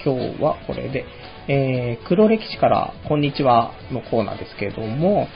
[0.04, 1.04] 今日はこれで、
[1.48, 5.26] えー、黒歴史からこんにちはのコーナーですけれども、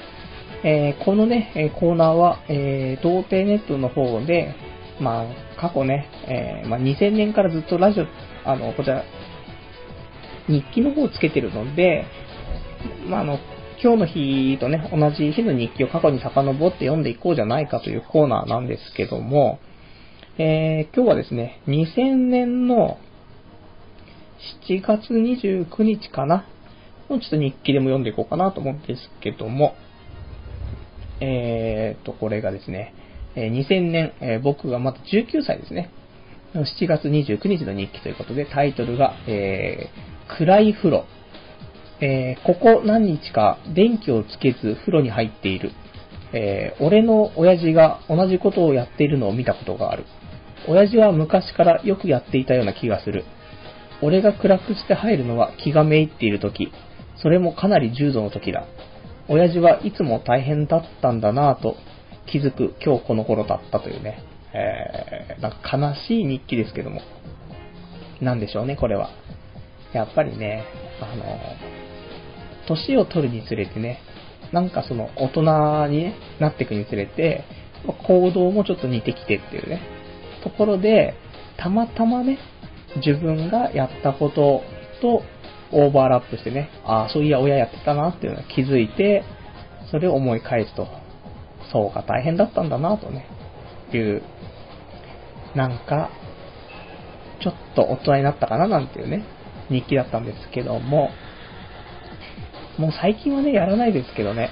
[0.63, 4.55] えー、このね、コーナーは、えー、童貞ネットの方で、
[5.01, 8.07] まあ、過去ね、えー、まあ、2000年からずっとラジオ、
[8.45, 9.03] あの、こちら、
[10.49, 12.05] 日記の方をつけてるので、
[13.09, 13.39] まあ、あの、
[13.83, 19.59] 今日の日とね、同じ日の日記を過去に遡って読んでいこうじゃないかというコーナーなんですけども、
[20.39, 22.99] えー、今日はですね、2000年の
[24.69, 26.47] 7月29日かな
[27.09, 29.75] ちょっと日記でも読んでいこうかなと思うんですけども、
[31.21, 32.95] えーと、これがですね、
[33.37, 35.91] 2000年、え、僕がまだ19歳ですね。
[36.55, 41.05] 7月29日の日記ということで、タイトルが、えー、暗い風呂。
[42.01, 45.73] えー、ここ何日か電気をつけず風呂に入っている。
[46.33, 50.05] えー、俺の親父が同じことをやっているのを見たことがある。
[50.69, 53.25] 親父は昔からよくやっていたような気がする。
[54.03, 56.73] 俺が暗くして入るのは気がめいっている時。
[57.23, 58.67] それもかなり重度の時だ。
[59.29, 61.77] 親父はいつも大変だったんだなぁと
[62.27, 64.23] 気づく今日この頃だったというね。
[64.53, 67.01] えー、なんか悲しい日記ですけども。
[68.21, 69.11] なんでしょうね、これは。
[69.93, 70.65] やっぱりね、
[71.01, 71.25] あの、
[72.67, 74.01] 年を取るにつれてね、
[74.53, 77.45] なんかその大人に、ね、なっていくにつれて、
[78.07, 79.81] 行動もちょっと似てきてっていうね、
[80.43, 81.15] ところで、
[81.57, 82.39] たまたまね、
[82.97, 84.63] 自分がやったこと
[85.01, 85.23] と
[85.73, 89.25] オーバーラップしてね、ああ、そういや親やってたなっていうのを気づいて、
[89.91, 90.89] それを思い返すと、
[91.73, 93.27] そうか大変だったんだなとね、
[93.93, 94.23] いう、
[95.55, 96.11] なんか、
[97.41, 99.25] ちょっと大人になったかななんていうね、
[99.69, 101.11] 日記だったんですけども、
[102.79, 104.51] もう最近はね、やらないですけどね、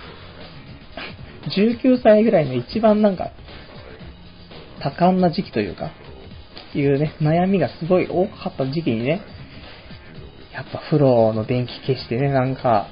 [1.57, 3.31] 19歳ぐらいの一番なんか、
[4.81, 5.91] 多感な時期というか、
[6.75, 9.23] ていうね、悩みがすごい多かった時期にね、
[10.53, 12.89] やっぱ風呂の電気消してね、なんか、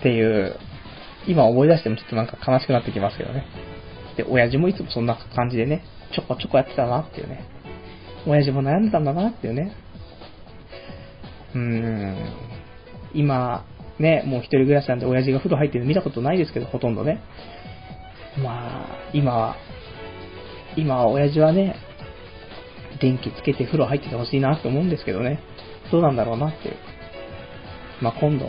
[0.00, 0.56] っていう、
[1.28, 3.46] 今思い出してもちょっとなんか悲しくなってきますけどね。
[4.16, 5.84] で、親父もいつもそんな感じでね、
[6.14, 7.44] ちょこちょこやってたなっていうね。
[8.26, 9.72] 親父も悩んでたんだなっていうね。
[11.54, 12.16] うん。
[13.14, 13.64] 今、
[13.98, 17.20] ね、もう一人暮らしなんで親父が風呂入ってるの見たことないですけど、ほとんどね。
[18.42, 19.56] まあ、今は、
[20.76, 21.76] 今親父はね、
[23.00, 25.40] 電気つけて風呂入っててほしいなって思うんですけどね。
[25.90, 26.76] どうなんだろうなっていう。
[28.00, 28.46] まあ今度、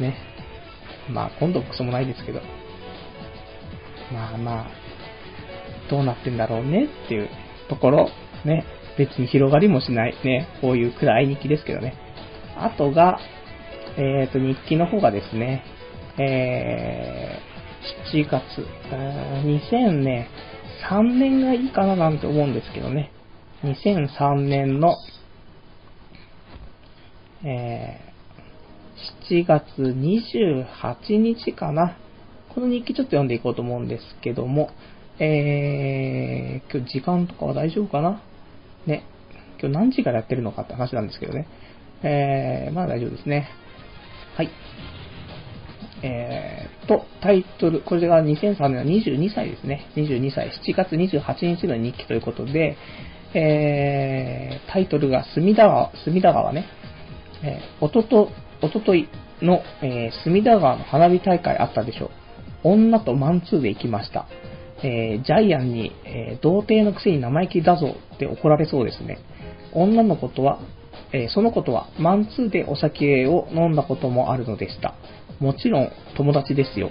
[0.00, 0.16] ね。
[1.10, 2.40] まあ今度クソもないですけど。
[4.12, 4.70] まあまあ、
[5.90, 7.28] どうなってんだろうねっていう
[7.68, 8.08] ところ、
[8.44, 8.64] ね。
[8.98, 10.48] 別に広がりもしないね。
[10.60, 11.94] こういう暗い日記ですけどね。
[12.56, 13.18] あとが、
[13.96, 15.64] えっ、ー、と、日記の方がですね、
[16.18, 18.66] えー、7月、
[19.44, 20.28] 2000ね、
[20.88, 23.12] 3年がいいかななんて思うんですけどね。
[23.64, 24.96] 2003年の、
[27.44, 31.96] えー、7月28日かな。
[32.54, 34.70] この日記ちょっと読んでいこうと思うんですけども、
[35.18, 38.22] えー、今日時間とかは大丈夫かな？
[38.86, 39.04] ね。
[39.60, 41.46] 今日何時からやってるのかって話なんですけどね。
[42.02, 43.50] えー、まあ大丈夫ですね。
[44.36, 44.48] はい。
[46.02, 49.86] えー、と、タイトル、これが2003年は22歳ですね。
[49.96, 52.76] 22歳、7月28日の日記ということで、
[53.34, 56.66] えー、タイトルが隅田川、隅田川ね、
[57.42, 58.30] えー、おとと、
[58.62, 59.08] おととい
[59.42, 62.10] の、えー、隅田川の花火大会あったでしょう。
[62.62, 64.26] 女とマンツーで行きました。
[64.82, 69.18] えー、ジャイアンに、えー、童貞のくせに生意気だぞって怒られそうですね。
[69.72, 70.60] 女の子とは、
[71.12, 74.94] えー、そのことはマンツーでお酒を飲んだこともあるのでした。
[75.40, 76.90] もちろん友達ですよ。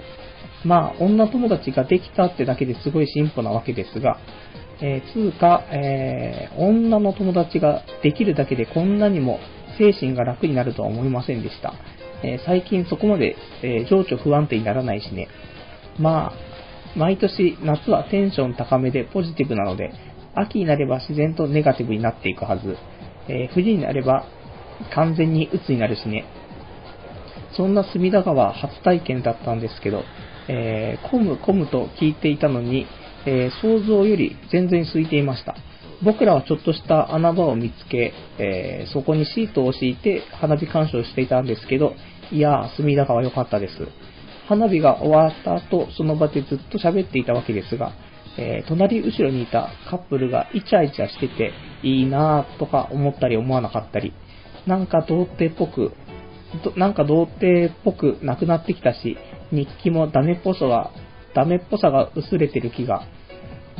[0.64, 4.18] まあ、女友達ができたってだけですごい進歩なわけですが、
[4.82, 9.38] えー、つうか、えー、女の友達ができるだけでこんなにも
[9.78, 11.74] 精神が楽になるとは思いませんでした。
[12.22, 15.28] えー、最近そこまで、え情緒不安定にならないしね。
[15.98, 16.32] まあ、
[16.96, 19.92] 毎年夏はテンション高めでポジティブなので、
[20.34, 22.76] 秋になれば自然とネガティブになっていくはず。
[23.28, 24.24] え冬になれば
[24.94, 26.24] 完全に鬱になるしね。
[27.56, 30.02] そんな隅田川初体験だったんですけど、
[30.48, 32.86] えー、混む混むと聞いていたのに、
[33.26, 35.56] えー、想像より全然空いていました。
[36.02, 41.92] 僕らはちょっとした穴場を見つけ、えー、そこにシートを敷いて花火鑑賞していたんですけど、
[42.32, 43.88] いやー、隅田川良かったです。
[44.48, 47.92] 花火が終わった後、その場でずっと喋っていたわけですが、
[48.38, 54.14] えー、隣後ろにいたカップルがイチャイチャしてていいなぁとか思ったり思わなかったり、
[54.66, 55.92] なんか童貞っぽく、
[56.76, 59.16] なんか童貞っぽくなくなってきたし、
[59.52, 60.92] 日記もダメっぽさは、
[61.34, 63.06] ダメっぽさが薄れてる気が。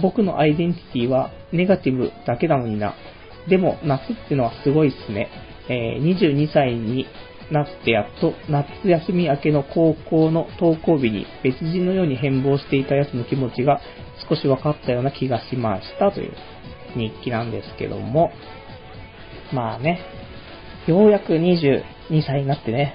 [0.01, 2.95] 僕のアイデンティティはネガティブだけなのにな。
[3.49, 5.29] でも夏ってのはすごいっすね。
[5.69, 7.07] えー、22歳に
[7.51, 13.81] なってやっと夏休み明けの高校の登校日に別人のように変貌していた奴の気持ちが
[14.29, 16.33] 少し分かったような気がしましたという
[16.97, 18.31] 日記なんですけども、
[19.53, 20.01] まあね、
[20.87, 21.39] ようやく
[22.11, 22.95] 2歳になってね、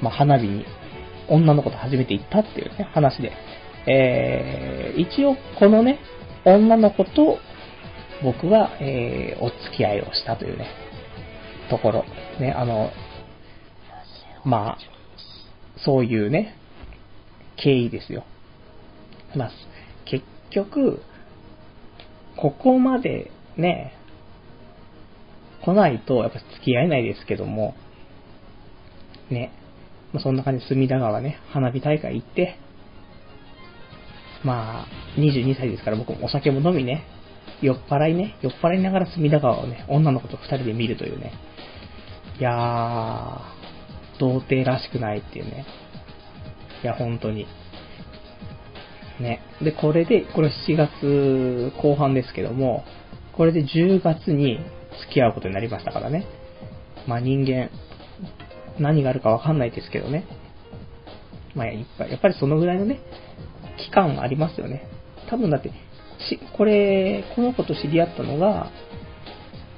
[0.00, 0.64] まあ花火に
[1.28, 3.32] 女の子と初めて行ったっていうね、話で、
[3.86, 5.98] えー、一応このね、
[6.44, 7.38] 女の子と
[8.22, 10.66] 僕は、えー、お付き合いをしたというね、
[11.70, 12.04] ところ。
[12.40, 12.90] ね、あの、
[14.44, 14.78] まあ、
[15.84, 16.56] そういうね、
[17.56, 18.24] 経緯ですよ。
[19.34, 19.50] まあ、
[20.04, 21.02] 結局、
[22.36, 23.94] ここまでね、
[25.64, 27.74] 来ないとやっぱ付き合えないですけども、
[29.30, 29.52] ね、
[30.12, 32.58] まあ、そんな感じで隅田川ね、花火大会行って、
[34.44, 34.86] まあ、
[35.18, 37.04] 22歳ですから僕もお酒も飲みね、
[37.60, 41.32] 酔っ払いね、酔っ払いながら隅田川をね、女の子と二人で見るというね、
[42.38, 45.64] いやー、童貞らしくないっていうね。
[46.82, 47.46] いや、本当に。
[49.20, 49.40] ね。
[49.62, 52.84] で、これで、これ7月後半ですけども、
[53.32, 54.58] これで10月に
[55.00, 56.26] 付き合うことになりましたからね。
[57.06, 57.70] まあ人間、
[58.78, 60.26] 何があるかわかんないですけどね。
[61.54, 61.74] まあや
[62.16, 63.00] っぱりそのぐらいのね、
[63.78, 64.88] 期間ありますよね。
[65.28, 65.70] 多分だって、
[66.28, 68.70] し、これ、この子と知り合ったのが、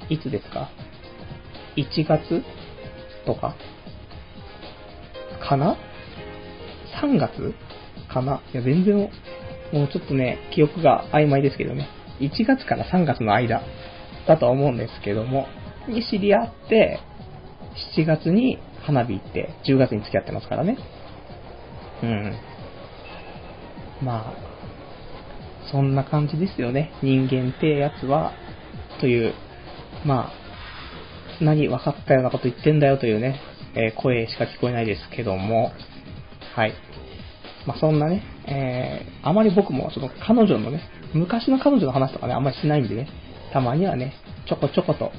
[0.09, 0.69] いつですか
[1.75, 2.43] ?1 月
[3.25, 3.55] とか？
[5.41, 5.77] かな
[7.01, 7.53] ?3 月？
[8.07, 8.41] かな？
[8.53, 9.09] いや、全然、
[9.73, 11.87] もうちょっとね、記憶が曖昧ですけどね。
[12.19, 13.61] 1月から3月の間
[14.27, 15.47] だと思うんですけども、
[15.87, 16.99] に知り合って、
[17.97, 20.77] 7月に花火行って、10月に付き合ってますからね。
[22.03, 22.35] うん。
[24.01, 24.33] まあ、
[25.71, 26.91] そんな感じですよね。
[27.01, 28.33] 人間ってやつは、
[28.99, 29.33] という、
[30.05, 33.39] まあ、何分かったようなこと言ってんだよというね、
[33.75, 35.71] えー、声しか聞こえないですけども、
[36.55, 36.73] はい。
[37.65, 40.81] まあ、そんなね、えー、あまり僕もその彼女のね、
[41.13, 43.09] 昔の彼女の話とかね、あんまりしないんでね、
[43.55, 44.13] たまにはね、
[44.49, 45.13] ちょこちょこと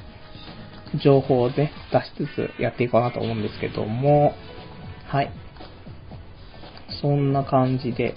[1.03, 4.35] 情報をね、出しつつやっていこうなと思うんですけども、
[5.07, 5.31] はい。
[7.01, 8.13] そんな感じで、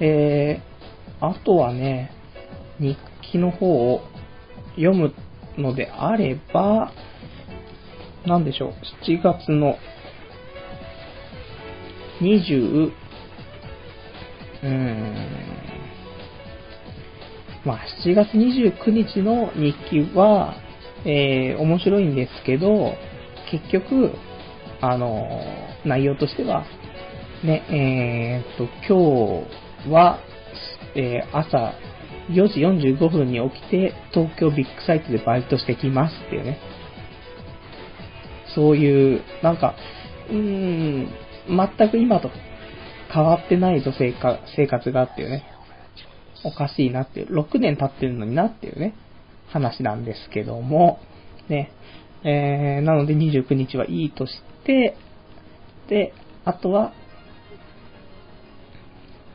[0.00, 2.12] えー、あとはね、
[2.78, 2.98] 日
[3.32, 4.02] 記の方を
[4.76, 5.14] 読む
[5.56, 6.92] のであれば、
[8.26, 8.72] なんでしょう、
[9.06, 9.78] 7月の
[12.20, 15.57] 20、うーん、
[17.68, 20.54] まあ、7月29日の日記は、
[21.04, 22.94] えー、面白いんですけど、
[23.50, 24.12] 結局、
[24.80, 25.28] あの、
[25.84, 26.64] 内容としては、
[27.44, 29.44] ね、えー、っと、今
[29.84, 30.18] 日は、
[30.94, 31.74] えー、朝
[32.30, 36.58] 4時45分に起きて、東京ビッグサイトでバイトしてきますっていうね。
[38.54, 39.74] そういう、なんか、
[40.30, 41.12] うーん、
[41.50, 42.30] 全く今と
[43.12, 45.44] 変わってない女性か生活がっていうね、
[46.44, 48.94] おかしいなっていう、6年経ってるのになっていうね、
[49.48, 51.00] 話なんですけども、
[51.48, 51.72] ね、
[52.24, 54.96] えー、なので29日はいいとして、
[55.88, 56.12] で、
[56.44, 56.92] あとは、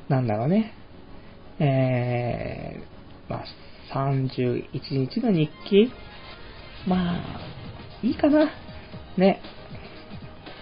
[0.10, 0.74] なんだろうね、
[1.60, 3.46] えー、まあ、
[3.94, 5.92] 31日の日記。
[6.88, 7.40] まあ、
[8.02, 8.52] いいかな。
[9.18, 9.42] ね、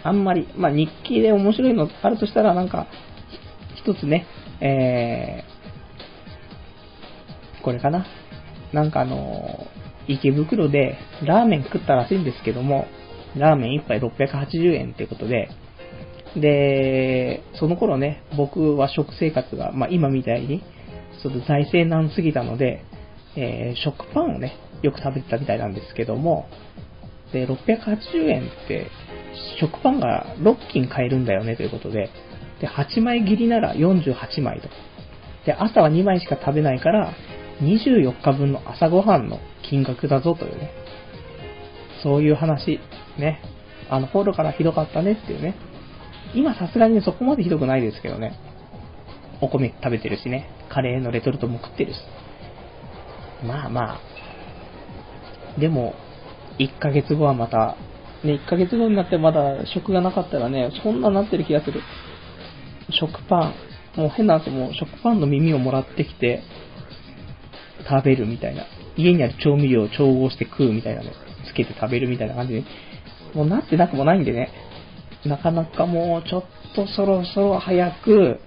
[0.03, 2.87] あんまり、まあ、日記で面白いのあるとしたら、なんか、
[3.75, 4.27] 一つね、
[4.59, 5.50] えー、
[7.61, 8.05] これかな。
[8.73, 9.67] なんかあの
[10.07, 12.87] 池袋でラーメン食ったらしいんですけども、
[13.35, 15.49] ラーメン1杯680円っていうことで、
[16.35, 20.63] で、その頃ね、僕は食生活が、まあ今みたいに、
[21.21, 22.83] ちょっと財政難すぎたので、
[23.35, 26.47] えー、食パンをね、よく食べてたみたいなんですけども、
[27.31, 28.87] で、680円って
[29.59, 32.09] 食パンが6斤買えるんだよねということで、
[32.59, 34.69] で、8枚切りなら48枚と。
[35.45, 37.13] で、朝は2枚しか食べないから、
[37.61, 39.39] 24日分の朝ごはんの
[39.69, 40.71] 金額だぞというね。
[42.03, 42.79] そういう話、
[43.17, 43.41] ね。
[43.89, 45.55] あの、頃からひどかったねっていうね。
[46.33, 48.39] 今さすがにね、そこまでひどくないですけどね。
[49.41, 50.49] お米食べてるしね。
[50.69, 51.99] カレーのレトルトも食ってるし。
[53.45, 55.59] まあまあ。
[55.59, 55.93] でも、
[56.59, 57.75] 1ヶ月後はまた
[58.23, 61.81] ね、1ヶ月後になってまだ食がなかったらね、そんななってる気がする。
[62.91, 63.53] 食パ
[63.95, 66.43] ン、もう変な話、もう食パンの耳をもらってきて、
[67.87, 68.65] 食べるみたいな。
[68.97, 71.11] 家にある調味料を調合して食うみたいなね。
[71.47, 72.63] つけて食べるみたいな感じで、
[73.33, 74.49] もうなってなくもないんでね。
[75.25, 76.43] なかなかもうちょっ
[76.75, 78.39] とそろそろ早く、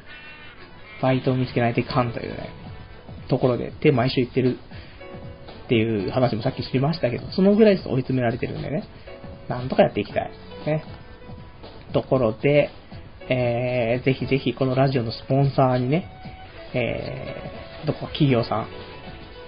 [1.03, 2.49] バイトを見つけないといかんというね、
[3.29, 4.59] ところで、で、毎週行ってる
[5.67, 8.85] っていう話もさっき知りましたけど、そのぐらいです追い詰められてるんでね。
[9.49, 10.31] なんとかやっていきたい。
[10.67, 10.85] ね。
[11.93, 12.71] ところで、
[13.29, 16.11] えー、ぜひぜひこのラジオのスポンサーにね、
[16.75, 18.69] えー、どこか企業さん、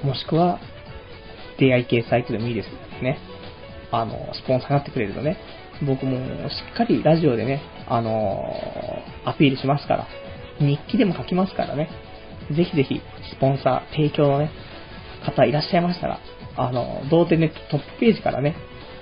[0.02, 0.60] もしくは、
[1.58, 2.68] 出会い系サイトでもいいです
[3.02, 3.18] ね。
[3.90, 5.38] あの、スポンサーになってくれるとね、
[5.86, 6.18] 僕も
[6.48, 10.06] しっかりラジオでね、あのー、アピールしますから、
[10.58, 11.88] 日記でも書きますからね、
[12.54, 13.00] ぜひぜひ、
[13.32, 14.50] スポンサー、提供のね、
[15.24, 16.20] 方いらっしゃいましたら、
[16.56, 18.54] あの、童貞ネットトップページからね、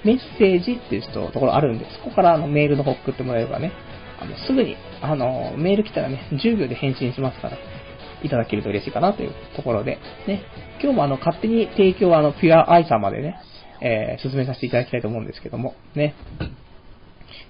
[0.04, 3.72] メッセージっていうところあるんで、そこからあのメールの方送ってもらえればね、
[4.20, 7.58] あのすぐにあのメール来たらね、10秒で返信しますから、
[8.24, 10.42] いただけると嬉しいかなというところで、ね、
[10.82, 13.36] 今日もあの勝手に提供はあのピュアアイ様でね、
[13.80, 16.14] えー、進めさせていただきたいと思うんですけども、ね、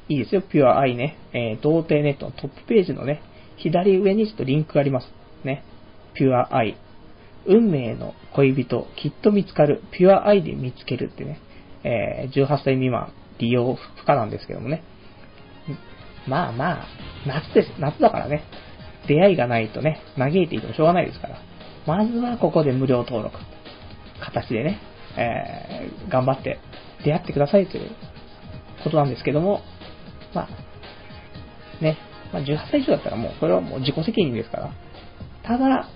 [0.08, 3.22] いいですよ、ピュアアイね、えー、童貞ネットのトップページのね、
[3.56, 5.08] 左上にちょっとリンクがあります。
[5.44, 5.64] ね、
[6.14, 6.76] ピュアアイ。
[7.46, 11.40] 運命の恋人、きっと見つかる、ピュアアイで見つけるってね、
[11.84, 14.82] えー、18歳未満利用不可なんですけどもね。
[16.26, 16.86] まあまあ、
[17.26, 17.68] 夏です。
[17.78, 18.42] 夏だからね。
[19.06, 21.38] 出会いがないとね、嘆いていてもしょうがないですから。
[21.86, 23.38] まずはここで無料登録。
[24.20, 24.80] 形でね、
[25.16, 26.58] えー、頑張って
[27.04, 27.90] 出会ってくださいという
[28.82, 29.60] ことなんですけども、
[30.34, 31.98] まあ、ね、
[32.32, 34.70] まあ、18歳以上だったらもう、これはもう自己責任ですから。
[35.42, 35.88] ただ、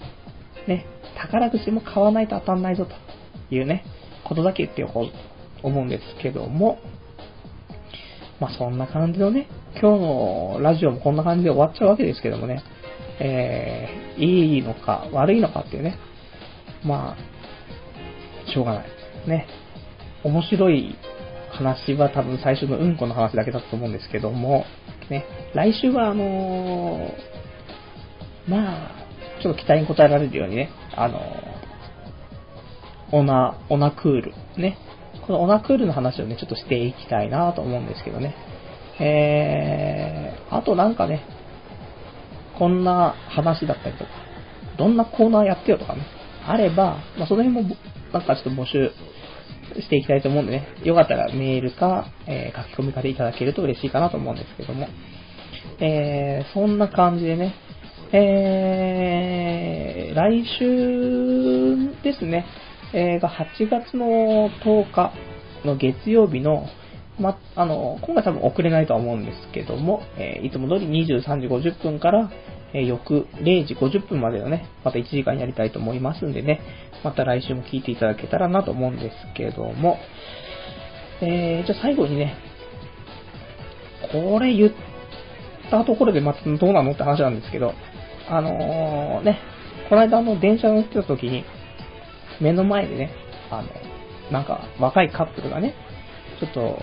[0.67, 0.87] ね、
[1.17, 3.85] 宝くじも買わないと当たんないぞというね、
[4.25, 5.09] ことだけ言っておこ
[5.63, 6.79] う思うんですけども、
[8.41, 9.49] まあそんな感じのね、
[9.81, 12.63] 今日のラジオもこんな感じで終わっちゃうわけですけどもね、
[13.21, 15.99] えー、いいのか悪いのかっていうね、
[16.85, 18.87] まあ、しょうがない。
[19.27, 19.47] ね。
[20.25, 20.97] 面白い
[21.51, 24.65] 話は多分最初のうんこの話だけだったと思うんですけども、
[25.11, 28.91] ね、来週はあのー、まあ、
[29.43, 34.77] ちょっと期待に応えられるようにね、あのー、オナ、オナクール、ね、
[35.27, 38.35] このオナクールの話をね、ちょっとしていきたいなと思うんですけどね。
[39.01, 41.23] えー、あとなんかね、
[42.59, 44.11] こんな話だったりとか、
[44.77, 46.03] どんなコーナーやってよとかね、
[46.47, 47.77] あれば、まあ、その辺も
[48.13, 48.91] なんかちょっと募集
[49.81, 54.89] していきたいと思うんでね、よかったらメールか、えー、書き込みかでいただけると嬉しいかなと思うんですけども、
[55.81, 57.55] えー、そんな感じでね、
[58.13, 62.47] えー、来週ですね、
[62.95, 65.13] えー、が8月の10日
[65.65, 66.67] の月曜日の、
[67.19, 72.31] ま、あの、今回多分遅れないとは思うんですけども、えー、いつも通り23時50分から、
[72.73, 76.61] えー、翌0時50分までのね、また1時間やりたいと思いますんでね、
[77.03, 79.99] また来週も聞いていただけたらなと思うんですけども、
[81.21, 82.37] えー、じゃあ最後にね、
[84.13, 84.73] これ言っ
[85.71, 87.73] たところでまたどうなのって話なんですけど、
[88.29, 89.39] あのー、ね、
[89.89, 91.45] この間あの電車乗ってた時に、
[92.41, 93.11] 目の前でね、
[93.51, 93.69] あの、
[94.31, 95.75] なんか若いカップルがね、
[96.41, 96.79] ちょっと、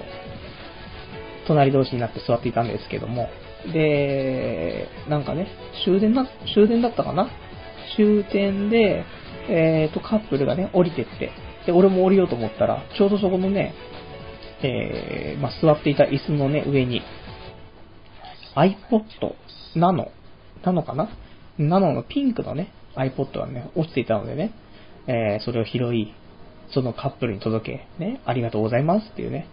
[1.47, 3.29] 隣同士になって座っていたんですけども、
[3.71, 5.47] で、なんかね、
[5.85, 7.29] 終電な、終電だったかな？
[7.95, 9.05] 終点で、
[9.49, 11.31] えっ、ー、と、カップルがね、降りてって、
[11.65, 13.73] で、俺も降りようと思ったら、ちょうどそこのね、
[14.63, 17.01] えー、まあ、座っていた椅子のね、上に、
[18.55, 19.03] iPod
[19.75, 20.11] Nano、
[20.63, 21.09] ナノかな？
[21.57, 24.51] ナノのピンクのね、iPod がね、落ちていたのでね、
[25.07, 26.13] えー、それを拾い、
[26.71, 29.47] そのカップルに届け、ね、ありがとうございますっていうね、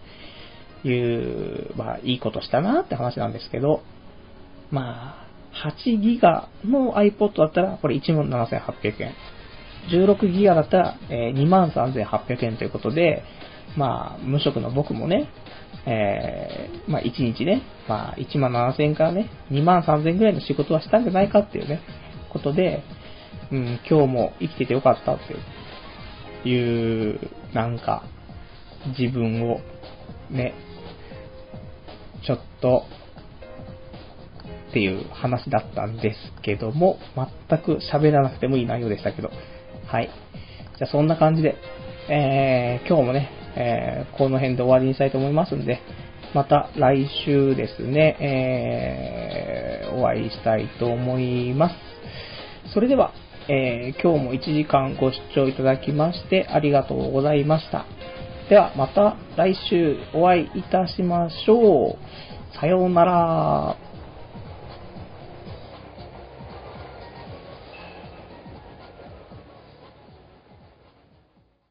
[0.84, 3.82] いう、まあ、いいことしたなって話なんですけど、
[4.70, 9.14] まあ、8ギガの iPod だったら、これ17,800円。
[9.90, 13.22] 16ギガだったら、えー、23,800円ということで、
[13.76, 15.28] まあ、無職の僕もね、
[15.86, 21.80] えー、まあ、1日ね、まあ、1万7000円からね、2万3000円ぐらいの仕事はしたんじゃないかっていうね、
[22.32, 22.82] ことで、
[23.50, 25.40] うん、今日も生きててよかったっていう
[26.44, 27.20] いう、
[27.54, 28.04] なんか、
[28.98, 29.60] 自分を、
[30.30, 30.54] ね、
[32.26, 32.84] ちょっと、
[34.70, 36.98] っていう話だったんですけども、
[37.48, 39.30] 全く喋らなくてもいい内容でしたけど、
[39.86, 40.10] はい。
[40.78, 41.56] じゃあそんな感じで、
[42.08, 45.80] えー、今日もね、えー、この辺で終わりにしたいと思いますんで、
[46.34, 51.74] また来週ですね、えー、お会いしたいと思います。
[52.72, 53.12] それでは、
[53.48, 57.84] えー、今日も1時間ご視聴いただきましてありがとうございました。
[58.48, 62.58] ではまた来週お会いいたしましょう。
[62.58, 63.91] さようなら。